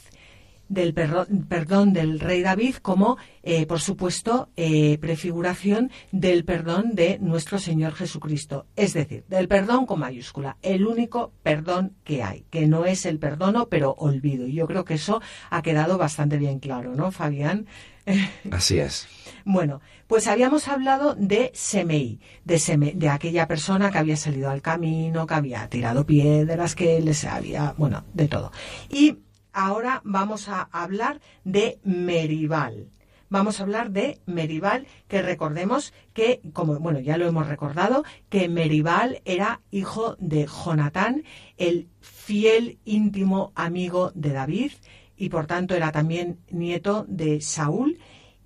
[0.69, 7.59] del perdón del rey David como, eh, por supuesto, eh, prefiguración del perdón de nuestro
[7.59, 8.67] Señor Jesucristo.
[8.77, 13.19] Es decir, del perdón con mayúscula, el único perdón que hay, que no es el
[13.19, 14.47] perdono, pero olvido.
[14.47, 17.67] Y yo creo que eso ha quedado bastante bien claro, ¿no, Fabián?
[18.51, 19.07] Así es.
[19.45, 25.27] Bueno, pues habíamos hablado de Semei, de, de aquella persona que había salido al camino,
[25.27, 28.53] que había tirado piedras, que les había, bueno, de todo.
[28.91, 29.19] Y
[29.55, 32.89] ahora vamos a hablar de Meribal.
[33.31, 38.49] Vamos a hablar de Meribal, que recordemos que, como bueno, ya lo hemos recordado, que
[38.49, 41.25] Meribal era hijo de Jonatán,
[41.57, 44.73] el fiel íntimo amigo de David,
[45.17, 47.99] y por tanto era también nieto de Saúl,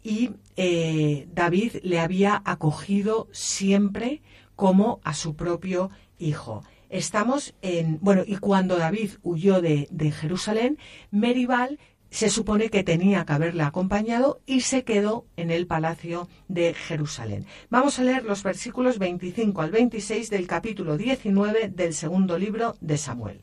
[0.02, 4.22] y eh, David le había acogido siempre
[4.54, 6.62] como a su propio hijo.
[6.90, 10.78] Estamos en, bueno, y cuando David huyó de, Jerusalén,
[11.10, 11.78] Meribal
[12.10, 17.44] se supone que tenía que haberle acompañado y se quedó en el palacio de Jerusalén.
[17.68, 22.96] Vamos a leer los versículos 25 al 26 del capítulo 19 del segundo libro de
[22.96, 23.42] Samuel.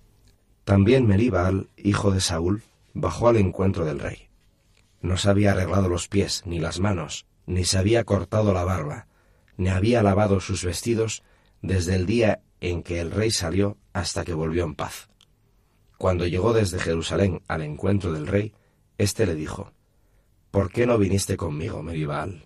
[0.64, 2.64] También Meribal, hijo de Saúl,
[2.96, 4.30] bajó al encuentro del rey.
[5.02, 9.06] No se había arreglado los pies ni las manos, ni se había cortado la barba,
[9.58, 11.22] ni había lavado sus vestidos
[11.62, 15.10] desde el día en que el rey salió hasta que volvió en paz.
[15.98, 18.54] Cuando llegó desde Jerusalén al encuentro del rey,
[18.98, 19.72] éste le dijo,
[20.56, 22.46] ¿Por qué no viniste conmigo, Meribal?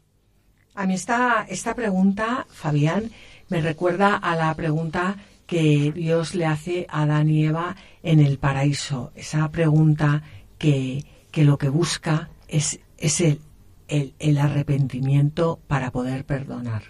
[0.74, 3.12] A mí esta, esta pregunta, Fabián,
[3.50, 8.40] me recuerda a la pregunta que Dios le hace a Adán y Eva en el
[8.40, 9.12] paraíso.
[9.14, 10.24] Esa pregunta
[10.58, 13.42] que, que lo que busca es, es el,
[13.88, 16.84] el, arrepentimiento para poder perdonar.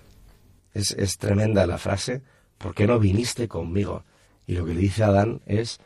[0.74, 2.22] Es, es tremenda la frase
[2.60, 4.04] ¿por qué no viniste conmigo?
[4.46, 5.80] Y lo que le dice Adán es,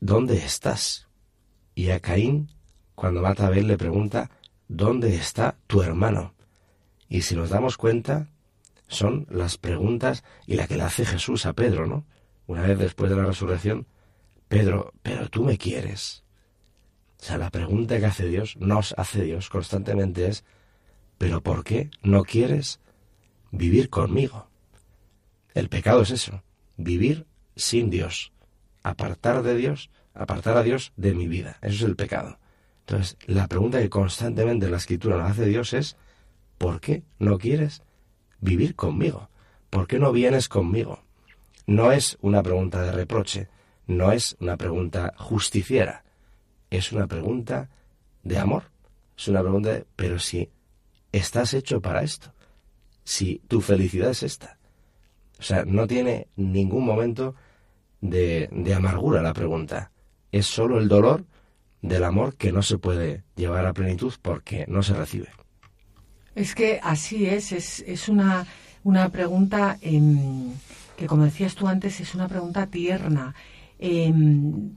[0.00, 1.08] ¿dónde estás?
[1.74, 2.48] Y a Caín,
[2.94, 4.30] cuando mata a Abel, le pregunta,
[4.68, 6.34] ¿dónde está tu hermano?
[7.08, 8.28] Y si nos damos cuenta,
[8.86, 12.04] son las preguntas y la que le hace Jesús a Pedro, ¿no?
[12.46, 13.86] Una vez después de la resurrección,
[14.48, 16.24] Pedro, pero tú me quieres.
[17.20, 20.44] O sea, la pregunta que hace Dios, nos hace Dios constantemente es,
[21.18, 22.80] pero ¿por qué no quieres
[23.52, 24.49] vivir conmigo?
[25.54, 26.42] El pecado es eso,
[26.76, 27.26] vivir
[27.56, 28.32] sin Dios,
[28.82, 31.58] apartar de Dios, apartar a Dios de mi vida.
[31.62, 32.38] Eso es el pecado.
[32.80, 35.96] Entonces, la pregunta que constantemente la escritura nos hace Dios es,
[36.58, 37.82] ¿por qué no quieres
[38.40, 39.28] vivir conmigo?
[39.70, 41.02] ¿Por qué no vienes conmigo?
[41.66, 43.48] No es una pregunta de reproche,
[43.86, 46.04] no es una pregunta justiciera,
[46.70, 47.70] es una pregunta
[48.22, 48.64] de amor.
[49.16, 50.50] Es una pregunta de, pero si
[51.12, 52.32] estás hecho para esto,
[53.04, 54.58] si tu felicidad es esta,
[55.40, 57.34] o sea, no tiene ningún momento
[58.00, 59.90] de, de amargura la pregunta.
[60.30, 61.24] Es solo el dolor
[61.80, 65.28] del amor que no se puede llevar a plenitud porque no se recibe.
[66.34, 68.46] Es que así es, es, es una,
[68.84, 70.52] una pregunta em,
[70.96, 73.34] que, como decías tú antes, es una pregunta tierna.
[73.78, 74.72] Em,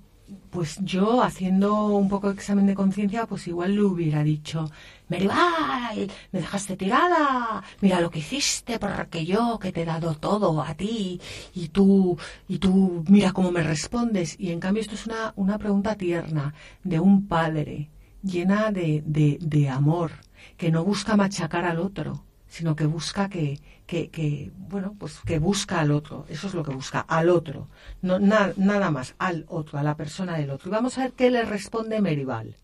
[0.50, 4.72] pues yo, haciendo un poco de examen de conciencia, pues igual le hubiera dicho,
[5.14, 10.62] Meribal, me dejaste tirada, mira lo que hiciste, porque yo que te he dado todo
[10.62, 11.22] a ti,
[11.54, 14.36] y tú, y tú, mira cómo me respondes.
[14.40, 16.54] Y en cambio esto es una, una pregunta tierna
[16.84, 17.90] de un padre,
[18.24, 20.12] llena de, de, de amor,
[20.58, 25.80] que no busca machacar al otro, sino que busca que, que, bueno, pues que busca
[25.80, 27.68] al otro, eso es lo que busca, al otro,
[28.02, 30.70] no, nada más, al otro, a la persona del otro.
[30.70, 32.56] Y vamos a ver qué le responde Meribal.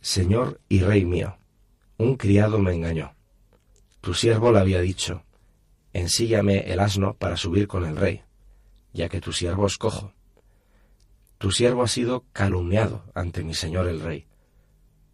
[0.00, 1.36] Señor y rey mío,
[2.02, 3.14] un criado me engañó.
[4.00, 5.24] Tu siervo le había dicho,
[5.92, 8.22] ensíllame el asno para subir con el rey,
[8.92, 10.12] ya que tu siervo es cojo.
[11.38, 14.26] Tu siervo ha sido calumniado ante mi señor el rey,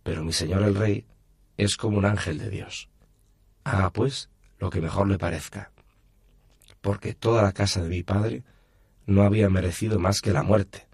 [0.03, 1.07] pero mi señor el rey
[1.57, 2.89] es como un ángel de Dios
[3.69, 5.73] haga pues lo que mejor le parezca,
[6.81, 8.43] porque toda la casa de mi padre
[9.07, 10.87] no había merecido más que la muerte.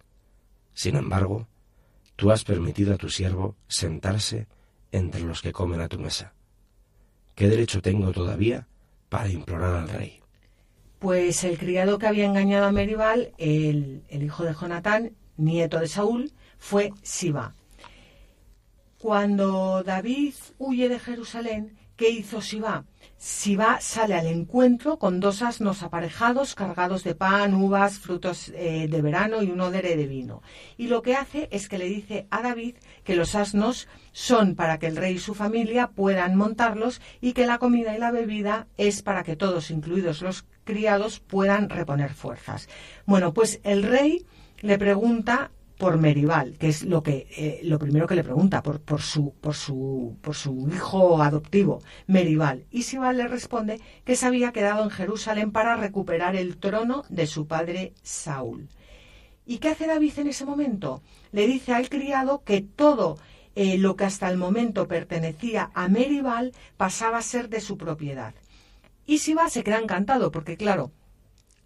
[0.72, 1.48] Sin embargo,
[2.16, 4.48] tú has permitido a tu siervo sentarse
[4.94, 6.32] entre los que comen a tu mesa.
[7.34, 8.66] ¿Qué derecho tengo todavía
[9.08, 10.20] para implorar al rey?
[11.00, 16.32] Pues el criado que había engañado a Meribal, el, hijo de Jonatán, nieto de Saúl,
[16.58, 17.54] fue Siba.
[18.98, 22.84] Cuando David huye de Jerusalén, ¿Qué hizo Siba?
[23.16, 29.02] Siba sale al encuentro con dos asnos aparejados cargados de pan, uvas, frutos eh, de
[29.02, 30.42] verano y un odere de vino.
[30.76, 34.78] Y lo que hace es que le dice a David que los asnos son para
[34.78, 38.66] que el rey y su familia puedan montarlos y que la comida y la bebida
[38.76, 42.68] es para que todos, incluidos los criados, puedan reponer fuerzas.
[43.06, 44.26] Bueno, pues el rey
[44.60, 48.80] le pregunta por Meribal, que es lo que eh, lo primero que le pregunta por,
[49.00, 54.84] su por su por su hijo adoptivo Meribal y le responde que se había quedado
[54.84, 58.68] en Jerusalén para recuperar el trono de su padre Saúl.
[59.46, 61.02] ¿Y qué hace David en ese momento?
[61.32, 63.18] Le dice al criado que todo
[63.56, 68.34] eh, lo que hasta el momento pertenecía a Meribal pasaba a ser de su propiedad.
[69.06, 70.92] Y se queda encantado porque claro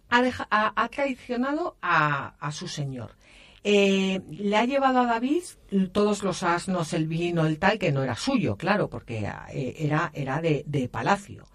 [0.09, 3.18] ha, traicionado a su señor.
[3.63, 5.43] Eh, le ha llevado a David
[5.91, 10.11] todos los asnos, el vino, el tal, que no era suyo, claro, porque eh, era,
[10.13, 11.47] era de, palacio.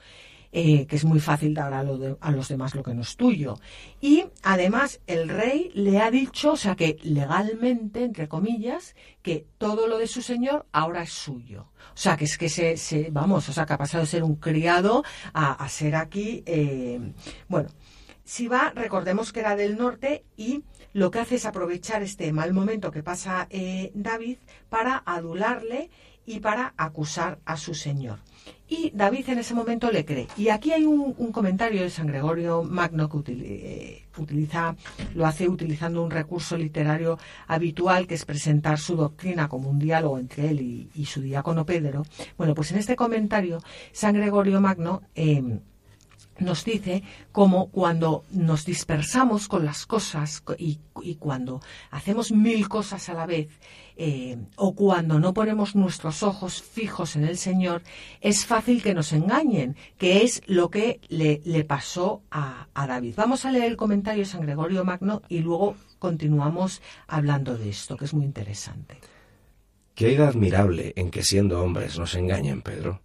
[0.56, 3.58] Eh, que es muy fácil dar a, a, los demás lo que no es tuyo.
[4.00, 9.88] Y además el rey le ha dicho, o sea que legalmente, entre comillas, que todo
[9.88, 11.72] lo de su señor ahora es suyo.
[11.92, 14.22] O sea que es que se, se vamos, o sea que ha pasado de ser
[14.22, 15.02] un criado
[15.32, 16.44] a ser aquí,
[17.48, 17.68] bueno,
[18.24, 20.64] si va, recordemos que era del norte y
[20.94, 24.38] lo que hace es aprovechar este mal momento que pasa eh, David
[24.70, 25.90] para adularle
[26.24, 28.20] y para acusar a su señor.
[28.68, 30.26] Y David en ese momento le cree.
[30.36, 34.74] Y aquí hay un, comentario de San Gregorio Magno que eh, utiliza,
[35.14, 40.18] lo hace utilizando un recurso literario habitual que es presentar su doctrina como un diálogo
[40.18, 42.04] entre él y, su diácono Pedro.
[42.38, 43.60] Bueno, pues en este comentario
[43.92, 45.42] San Gregorio Magno eh,
[46.38, 50.78] nos dice cómo cuando nos dispersamos con las cosas y,
[51.18, 51.60] cuando
[51.90, 53.48] hacemos mil cosas a la vez
[53.96, 57.82] eh, o cuando no ponemos nuestros ojos fijos en el Señor,
[58.20, 63.14] es fácil que nos engañen, que es lo que le, pasó a, a, David.
[63.16, 67.96] Vamos a leer el comentario de San Gregorio Magno y luego continuamos hablando de esto,
[67.96, 68.98] que es muy interesante.
[69.94, 73.03] ¿Qué de admirable en que siendo hombres nos engañen, Pedro?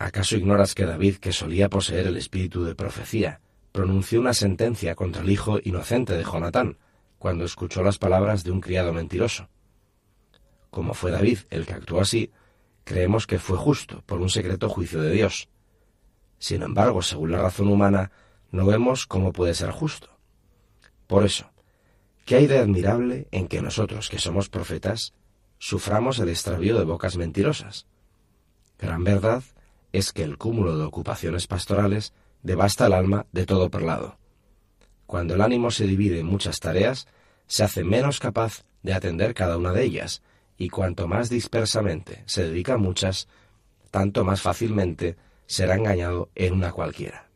[0.00, 5.20] ¿Acaso ignoras que David, que solía poseer el espíritu de profecía, pronunció una sentencia contra
[5.20, 6.78] el hijo inocente de Jonatán,
[7.18, 9.50] cuando escuchó las palabras de un criado mentiroso?
[10.70, 12.32] Como fue David el que actuó así,
[12.84, 15.50] creemos que fue justo por un secreto juicio de Dios.
[16.38, 18.10] Sin embargo, según la razón humana,
[18.52, 20.08] no vemos cómo puede ser justo.
[21.08, 21.52] Por eso,
[22.24, 25.12] ¿qué hay de admirable en que nosotros, que somos profetas,
[25.58, 27.86] suframos el extravío de bocas mentirosas?
[28.78, 29.42] Gran verdad
[29.92, 32.12] es que el cúmulo de ocupaciones pastorales
[32.42, 34.18] devasta el alma de todo por lado.
[35.06, 37.06] Cuando el ánimo se divide en muchas tareas,
[37.46, 40.22] se hace menos capaz de atender cada una de ellas,
[40.56, 43.28] y cuanto más dispersamente se dedica a muchas,
[43.90, 45.16] tanto más fácilmente
[45.46, 47.26] será engañado en una cualquiera.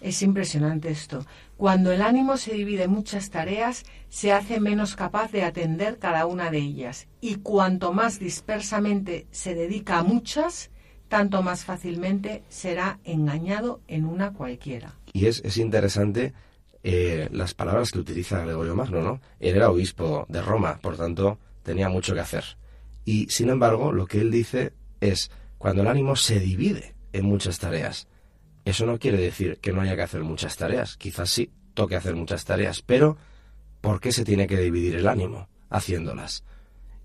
[0.00, 1.24] Es impresionante esto.
[1.56, 6.24] Cuando el ánimo se divide en muchas tareas, se hace menos capaz de atender cada
[6.24, 7.06] una de ellas.
[7.20, 10.70] Y cuanto más dispersamente se dedica a muchas,
[11.10, 14.94] tanto más fácilmente será engañado en una cualquiera.
[15.12, 16.32] Y es, es interesante
[16.84, 19.20] eh, las palabras que utiliza Gregorio Magno, ¿no?
[19.40, 22.44] Él era obispo de Roma, por tanto tenía mucho que hacer.
[23.04, 27.58] Y sin embargo, lo que él dice es, cuando el ánimo se divide en muchas
[27.58, 28.06] tareas,
[28.64, 32.14] eso no quiere decir que no haya que hacer muchas tareas, quizás sí toque hacer
[32.14, 33.16] muchas tareas, pero
[33.80, 36.44] ¿por qué se tiene que dividir el ánimo haciéndolas?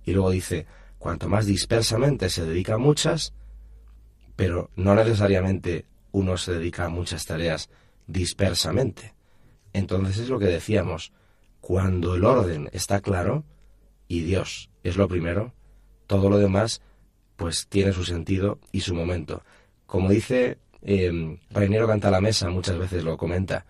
[0.06, 0.68] Y luego dice,
[1.00, 3.34] cuanto más dispersamente se dedica a muchas,
[4.36, 7.70] pero no necesariamente uno se dedica a muchas tareas
[8.08, 9.14] dispersamente.
[9.74, 11.12] Entonces es lo que decíamos,
[11.60, 13.44] cuando el orden está claro
[14.08, 15.54] y Dios es lo primero,
[16.08, 16.82] todo lo demás
[17.36, 19.44] pues tiene su sentido y su momento.
[19.86, 23.66] Como dice eh, Reinero Canta la Mesa, muchas veces lo comenta,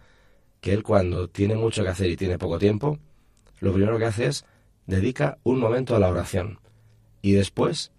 [0.62, 3.00] que él cuando tiene mucho que hacer y tiene poco tiempo,
[3.60, 4.46] lo primero que hace es
[4.86, 6.60] dedica un momento a la oración
[7.22, 7.92] y después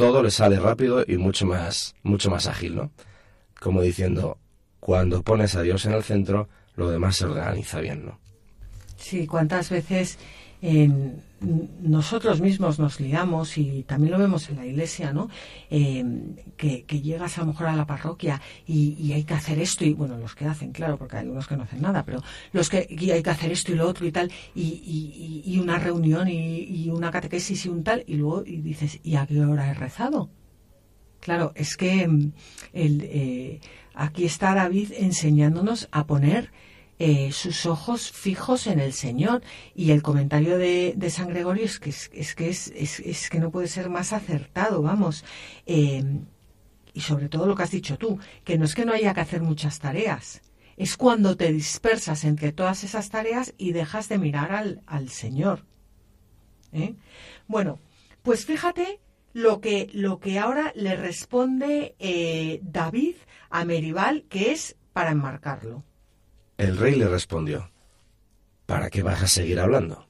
[0.00, 2.90] todo le sale rápido y mucho más, mucho más ágil, ¿no?
[3.60, 4.38] Como diciendo,
[4.80, 8.18] cuando pones a Dios en el centro, lo demás se organiza bien, ¿no?
[8.96, 10.18] Sí, cuántas veces
[10.62, 11.22] en
[11.80, 15.30] nosotros mismos nos liamos y también lo vemos en la iglesia, ¿no?
[15.70, 16.04] Eh,
[16.56, 20.18] que, llegas a lo mejor a la parroquia y, hay que hacer esto y bueno,
[20.18, 23.22] los que hacen, claro, porque hay unos que no hacen nada, pero los que hay
[23.22, 27.66] que hacer esto y lo otro y tal y, y una reunión y, una catequesis
[27.66, 30.30] y un tal y luego y dices, ¿y a qué hora he rezado?
[31.20, 32.02] Claro, es que
[32.72, 33.60] el, eh,
[33.94, 36.50] aquí está David enseñándonos a poner
[37.00, 39.42] eh, sus ojos fijos en el Señor.
[39.74, 44.82] Y el comentario de, San Gregorio es que, es, que no puede ser más acertado,
[44.82, 45.24] vamos.
[45.64, 46.04] Eh,
[46.92, 49.20] y sobre todo lo que has dicho tú, que no es que no haya que
[49.20, 50.42] hacer muchas tareas,
[50.76, 55.64] es cuando te dispersas entre todas esas tareas y dejas de mirar al, al Señor.
[56.72, 56.96] ¿eh?
[57.48, 57.78] Bueno,
[58.22, 59.00] pues fíjate
[59.32, 63.14] lo que, lo que ahora le responde eh, David
[63.48, 65.82] a Meribal, que es para enmarcarlo.
[66.60, 67.70] El rey le respondió,
[68.66, 70.06] ¿para qué vas a seguir hablando?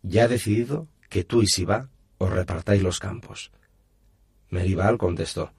[0.00, 3.52] Ya he decidido que tú y Siba os repartáis los campos.
[4.48, 5.52] Meribal contestó,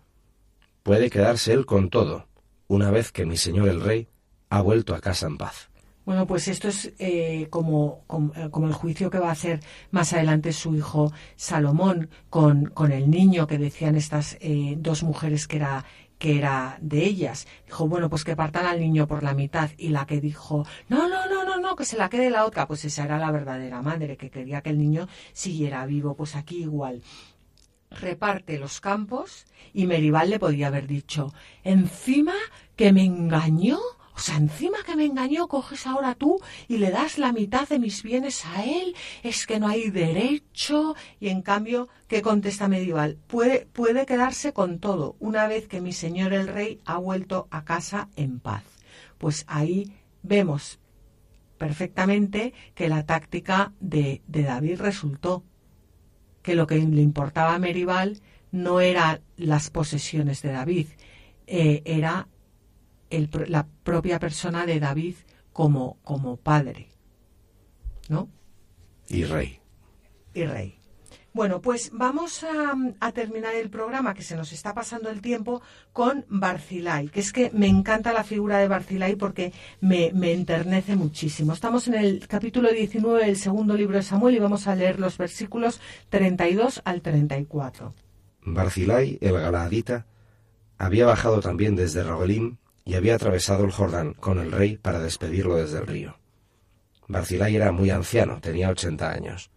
[0.81, 2.25] puede quedarse él con todo,
[2.67, 4.07] una vez que mi señor el rey
[4.49, 5.69] ha vuelto a casa en paz.
[6.03, 8.03] Bueno, pues esto es eh, como,
[8.36, 9.61] eh, como, el juicio que va a hacer
[9.91, 15.47] más adelante su hijo Salomón con, con el niño que decían estas eh, dos mujeres
[15.47, 15.86] que era
[16.24, 17.47] que era de ellas.
[17.65, 19.71] Dijo, bueno, pues que partan al niño por la mitad.
[19.78, 22.65] Y la que dijo, no, no, no, no, no, que se la quede la otra,
[22.65, 26.15] pues esa era la verdadera madre, que quería que el niño siguiera vivo.
[26.15, 27.01] Pues aquí igual
[27.91, 31.34] reparte los campos y Meribal le podía haber dicho,
[31.65, 32.36] encima
[32.78, 33.80] que me engañó,
[34.16, 37.80] o sea, encima que me engañó, coges ahora tú y le das la mitad de
[37.80, 38.95] mis bienes a él.
[39.24, 40.95] Es que no hay derecho.
[41.20, 43.18] Y en cambio, ¿qué contesta Medieval?
[43.28, 43.68] Puede,
[44.05, 48.39] quedarse con todo una vez que mi señor el rey ha vuelto a casa en
[48.39, 48.64] paz.
[49.18, 50.80] Pues ahí vemos
[51.57, 55.43] perfectamente que la táctica de, David resultó.
[56.43, 60.88] Que lo que le importaba a Meribal no eran las posesiones de David,
[61.47, 62.28] eh, era
[63.47, 65.16] la propia persona de David
[65.51, 66.89] como, como padre.
[68.09, 68.30] ¿No?
[69.07, 69.59] Y rey.
[70.34, 70.80] Y rey.
[71.34, 76.26] Bueno, pues vamos a, terminar el programa, que se nos está pasando el tiempo, con
[76.30, 79.51] Barcilai, que es que me encanta la figura de Barcilai porque
[79.82, 81.53] me, me, enternece muchísimo.
[81.53, 85.18] Estamos en el capítulo 19 del segundo libro de Samuel y vamos a leer los
[85.18, 87.95] versículos 32 al 34.
[88.45, 90.05] Barcilai, el Galaadita,
[90.78, 95.55] había bajado también desde Rogelim y había atravesado el Jordán con el rey para despedirlo
[95.55, 96.17] desde el río.
[97.07, 99.51] Barzilai era muy anciano, tenía ochenta años.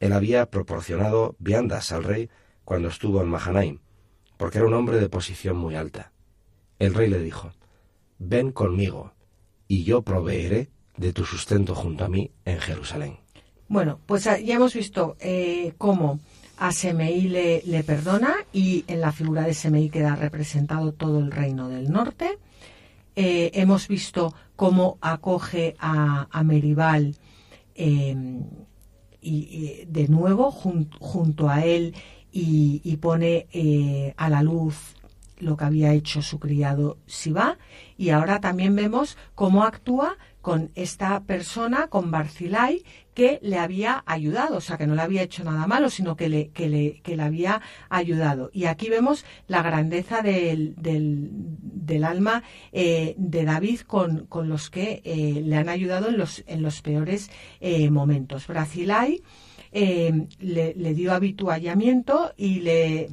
[0.00, 2.30] Él había proporcionado viandas al rey
[2.64, 3.78] cuando estuvo en Mahanaim,
[4.36, 6.12] porque era un hombre de posición muy alta.
[6.78, 7.52] El rey le dijo,
[8.18, 9.12] Ven conmigo,
[9.68, 13.18] y yo proveeré de tu sustento junto a mí en Jerusalén.
[13.68, 16.20] Bueno, pues ah, ya hemos visto eh, cómo
[16.58, 21.30] a Semei le, le, perdona y en la figura de Semei queda representado todo el
[21.30, 22.38] reino del norte.
[23.16, 26.40] Eh, hemos visto cómo acoge a, a
[27.74, 28.44] em,
[29.20, 31.94] y, de nuevo junto a él
[32.32, 34.96] y, pone eh, a la luz
[35.38, 37.58] lo que había hecho su criado Siba
[37.96, 42.84] y ahora también vemos cómo actúa con esta persona, con Barcilai,
[43.14, 46.28] que le había ayudado, o sea, que no le había hecho nada malo, sino que
[46.28, 48.50] le, que le, que le había ayudado.
[48.52, 52.42] Y aquí vemos la grandeza del, del, alma
[52.72, 56.82] eh, de David con, con los que eh, le han ayudado en los, en los
[56.82, 57.30] peores
[57.60, 58.46] eh, momentos.
[58.46, 59.22] Barcilai
[59.72, 63.08] le, le dio habituallamiento y le,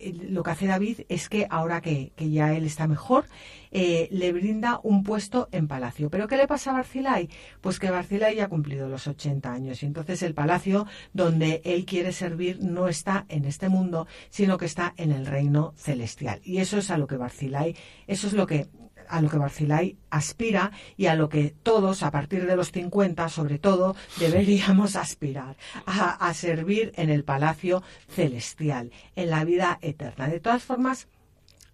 [0.00, 3.26] lo que hace David es que ahora que, ya él está mejor,
[3.70, 6.10] eh, le brinda un puesto en palacio.
[6.10, 7.28] ¿Pero qué le pasa a Barcilai?
[7.60, 11.84] Pues que Barcilai ya ha cumplido los 80 años y entonces el palacio donde él
[11.84, 16.40] quiere servir no está en este mundo, sino que está en el reino celestial.
[16.44, 17.76] Y eso es a lo que Barcilai,
[18.06, 18.68] eso es lo que
[19.08, 23.28] a lo que Barcilai aspira y a lo que todos, a partir de los 50,
[23.28, 25.56] sobre todo, deberíamos aspirar,
[25.86, 30.28] a, servir en el palacio celestial, en la vida eterna.
[30.28, 31.08] De todas formas,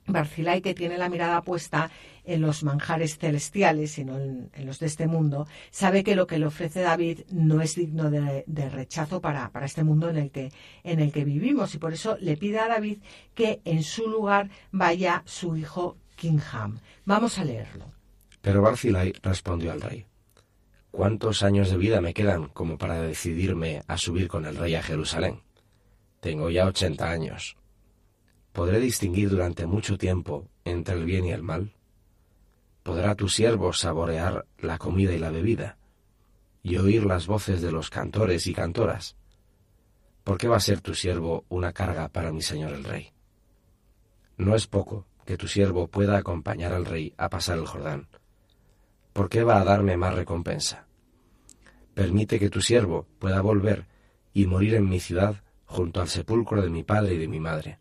[0.07, 1.91] Barcilai, que tiene la mirada puesta
[2.25, 6.39] en los manjares celestiales y no en, los de este mundo, sabe que lo que
[6.39, 10.51] le ofrece David no es digno de, rechazo para, para, este mundo en el, que,
[10.83, 12.99] en el que vivimos y por eso le pide a David
[13.35, 16.79] que en su lugar vaya su hijo Kingham.
[17.05, 17.93] Vamos a leerlo.
[18.41, 20.07] Pero Barzillai respondió al rey,
[20.91, 24.83] ¿cuántos años de vida me quedan como para decidirme a subir con el rey a
[24.83, 25.43] Jerusalén?
[26.21, 27.57] Tengo ya ochenta años.
[28.53, 31.73] ¿Podré distinguir durante mucho tiempo entre el bien y el mal?
[32.83, 35.79] ¿Podrá tu siervo saborear la comida y la bebida?
[36.65, 39.17] y oír las voces de los cantores y cantoras?
[40.25, 43.13] ¿Por qué va a ser tu siervo una carga para mi señor el rey?
[44.39, 48.09] No es poco que tu siervo pueda acompañar al rey a pasar el Jordán.
[49.13, 50.87] ¿Por qué va a darme más recompensa?
[51.95, 53.87] Permite que tu siervo pueda volver
[54.33, 57.79] y morir en mi ciudad junto al sepulcro de mi padre y de mi madre.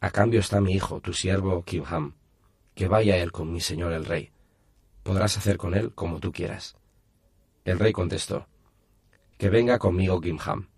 [0.00, 2.14] A cambio está mi hijo, tu siervo Kimham,
[2.74, 4.32] que vaya él con mi señor el rey.
[5.02, 6.76] Podrás hacer con él como tú quieras.
[7.64, 8.46] El rey contestó,
[9.38, 10.68] Que venga conmigo Kimham,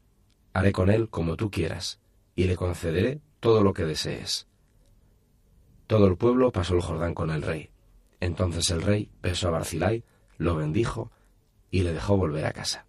[0.52, 2.00] haré con él como tú quieras,
[2.34, 4.49] y le concederé todo lo que desees.
[5.90, 7.68] Todo el pueblo pasó el Jordán con el rey.
[8.20, 10.04] Entonces el rey besó a Barzilai,
[10.38, 11.10] lo bendijo
[11.68, 12.86] y le dejó volver a casa.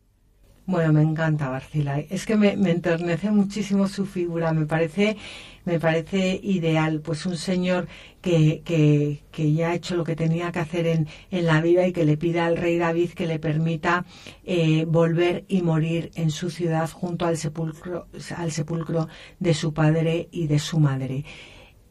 [0.68, 2.06] Bueno, me encanta Barcilay.
[2.12, 4.54] Es que me, enternece muchísimo su figura.
[4.54, 5.18] Me parece,
[5.66, 7.02] me parece ideal.
[7.02, 7.88] Pues un señor
[8.22, 11.88] que, que, que ya ha hecho lo que tenía que hacer en, en, la vida
[11.88, 14.06] y que le pide al rey David que le permita
[14.44, 18.06] eh, volver y morir en su ciudad junto al sepulcro,
[18.38, 19.08] al sepulcro
[19.40, 21.26] de su padre y de su madre.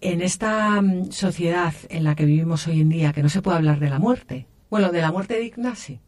[0.00, 3.58] En esta mm, sociedad en la que vivimos hoy en día, que no se puede
[3.58, 4.46] hablar de la muerte.
[4.70, 6.00] Bueno, de la muerte digna sí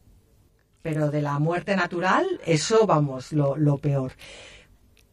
[0.83, 4.13] pero de la muerte natural, eso vamos, lo, peor.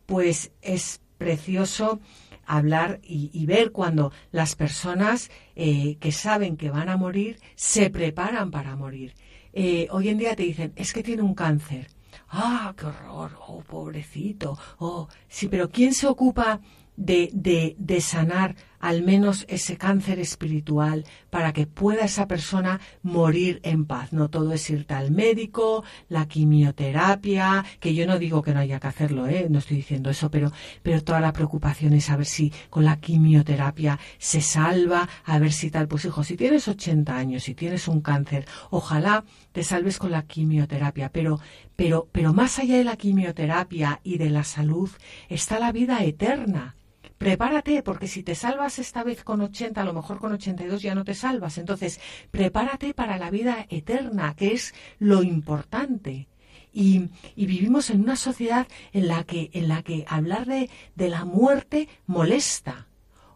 [0.07, 1.99] Pues es precioso
[2.45, 8.49] hablar y, ver cuando las personas eh, que saben que van a morir se preparan
[8.49, 9.13] para morir.
[9.53, 11.87] Eh, hoy en día te dicen, es que tiene un cáncer.
[12.29, 16.59] Ah, qué horror, oh, pobrecito, oh, sí, pero ¿quién se ocupa
[16.95, 23.85] de, de sanar al menos ese cáncer espiritual para que pueda esa persona morir en
[23.85, 24.13] paz.
[24.13, 28.79] No todo es irte al médico, la quimioterapia, que yo no digo que no haya
[28.79, 29.47] que hacerlo, ¿eh?
[29.49, 30.51] no estoy diciendo eso, pero,
[30.83, 35.51] pero toda la preocupación es a ver si con la quimioterapia se salva, a ver
[35.51, 35.87] si tal.
[35.87, 40.23] Pues hijo, si tienes 80 años, si tienes un cáncer, ojalá te salves con la
[40.23, 41.39] quimioterapia, pero,
[41.75, 44.89] pero, pero más allá de la quimioterapia y de la salud
[45.29, 46.75] está la vida eterna
[47.19, 50.95] prepárate, porque si te salvas esta vez con 80, a lo mejor con 82 ya
[50.95, 51.59] no te salvas.
[51.59, 51.99] Entonces,
[52.31, 56.27] prepárate para la vida eterna, que es lo importante.
[56.73, 61.25] Y, vivimos en una sociedad en la que, en la que hablar de, de la
[61.25, 62.87] muerte molesta.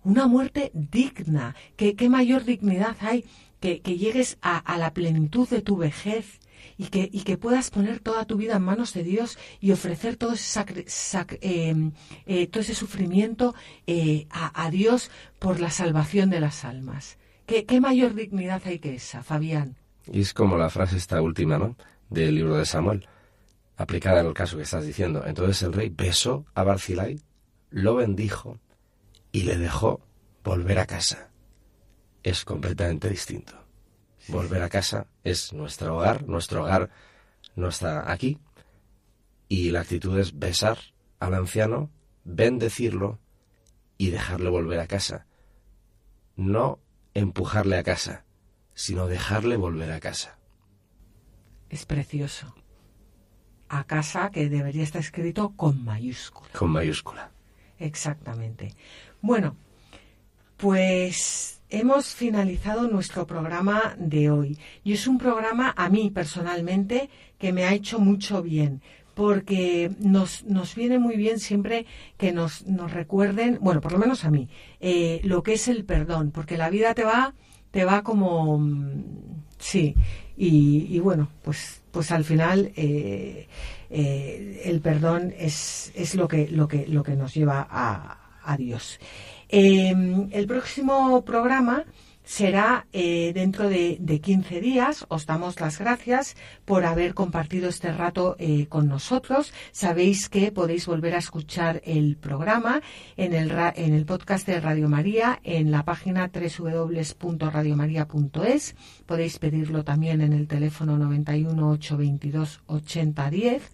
[0.03, 1.55] Una muerte digna.
[1.75, 3.25] ¿Qué, qué mayor dignidad hay
[3.59, 6.39] que, que llegues a, a la plenitud de tu vejez
[6.78, 10.16] y que, y que puedas poner toda tu vida en manos de Dios y ofrecer
[10.16, 10.66] todo ese,
[11.41, 11.91] em,
[12.26, 13.55] eh, todo ese sufrimiento
[13.88, 17.18] eh, a, Dios por la salvación de las almas.
[17.45, 19.76] ¿Qué, ¿Qué, mayor dignidad hay que esa, Fabián?
[20.11, 21.76] Y es como la frase esta última, ¿no?
[22.09, 23.07] Del libro de Samuel,
[23.78, 25.24] aplicada al caso que estás diciendo.
[25.26, 27.20] Entonces el rey besó a Barzilai,
[27.70, 28.59] lo bendijo
[29.32, 30.01] y le dejó
[30.43, 31.30] volver a casa.
[32.22, 33.62] Es completamente distinto.
[34.28, 36.89] Volver a casa es nuestro hogar, nuestro hogar
[37.55, 38.39] no está aquí.
[39.47, 40.78] Y la actitud es besar
[41.19, 41.91] al anciano,
[42.24, 43.19] bendecirlo
[43.97, 45.28] y dejarle volver a casa.
[46.36, 46.80] No
[47.13, 48.26] empujarle a casa,
[48.74, 50.39] sino dejarle volver a casa.
[51.69, 52.55] Es precioso.
[53.69, 56.49] A casa que debería estar escrito con mayúscula.
[56.53, 57.32] Con mayúscula.
[57.80, 58.76] Exactamente.
[59.21, 59.55] Bueno,
[60.57, 64.57] pues hemos finalizado nuestro programa de hoy.
[64.84, 67.09] Y es un programa a mí personalmente
[67.39, 68.82] que me ha hecho mucho bien
[69.15, 71.86] porque nos, nos viene muy bien siempre
[72.17, 74.49] que nos, nos recuerden, bueno, por lo menos a mí,
[74.80, 77.36] eh, lo que es el perdón, porque la vida te va,
[77.69, 79.03] te va como, mm,
[79.59, 79.95] sí,
[80.36, 83.47] y, bueno, pues, pues al final eh,
[83.91, 88.57] eh, el perdón es, es lo, que, lo, que, lo que nos lleva a, a
[88.57, 88.99] Dios.
[89.50, 91.86] Em, el próximo programa
[92.24, 95.06] será eh, dentro de, 15 días.
[95.10, 99.52] Os damos las gracias por haber compartido este rato eh, con nosotros.
[99.72, 102.82] Sabéis que podéis volver a escuchar el programa
[103.18, 108.76] en el, en el podcast de Radio María, en la página www.radiomaria.es.
[109.06, 113.72] Podéis pedirlo también en el teléfono 91 822 8010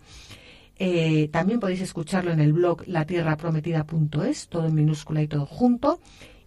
[0.82, 6.00] eh, también podéis escucharlo en el blog latierraprometida.es, todo en minúscula y todo junto.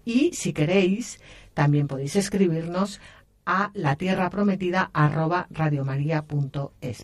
[0.06, 1.20] Y si queréis,
[1.52, 2.98] también podéis escribirnos
[3.44, 4.90] a la tierra prometida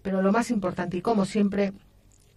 [0.02, 1.74] Pero lo más importante y como siempre,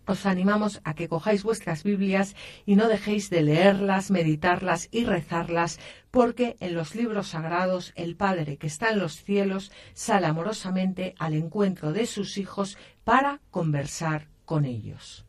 [0.07, 2.35] os animamos a que cojáis vuestras Biblias
[2.65, 5.79] y no dejéis de leerlas, meditarlas y rezarlas,
[6.09, 11.33] porque en los libros sagrados el Padre que está en los cielos sale amorosamente al
[11.33, 15.23] encuentro de sus hijos para conversar con ellos.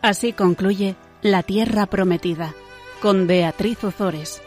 [0.00, 2.54] Así concluye La Tierra Prometida
[3.02, 4.40] con Beatriz Ozores.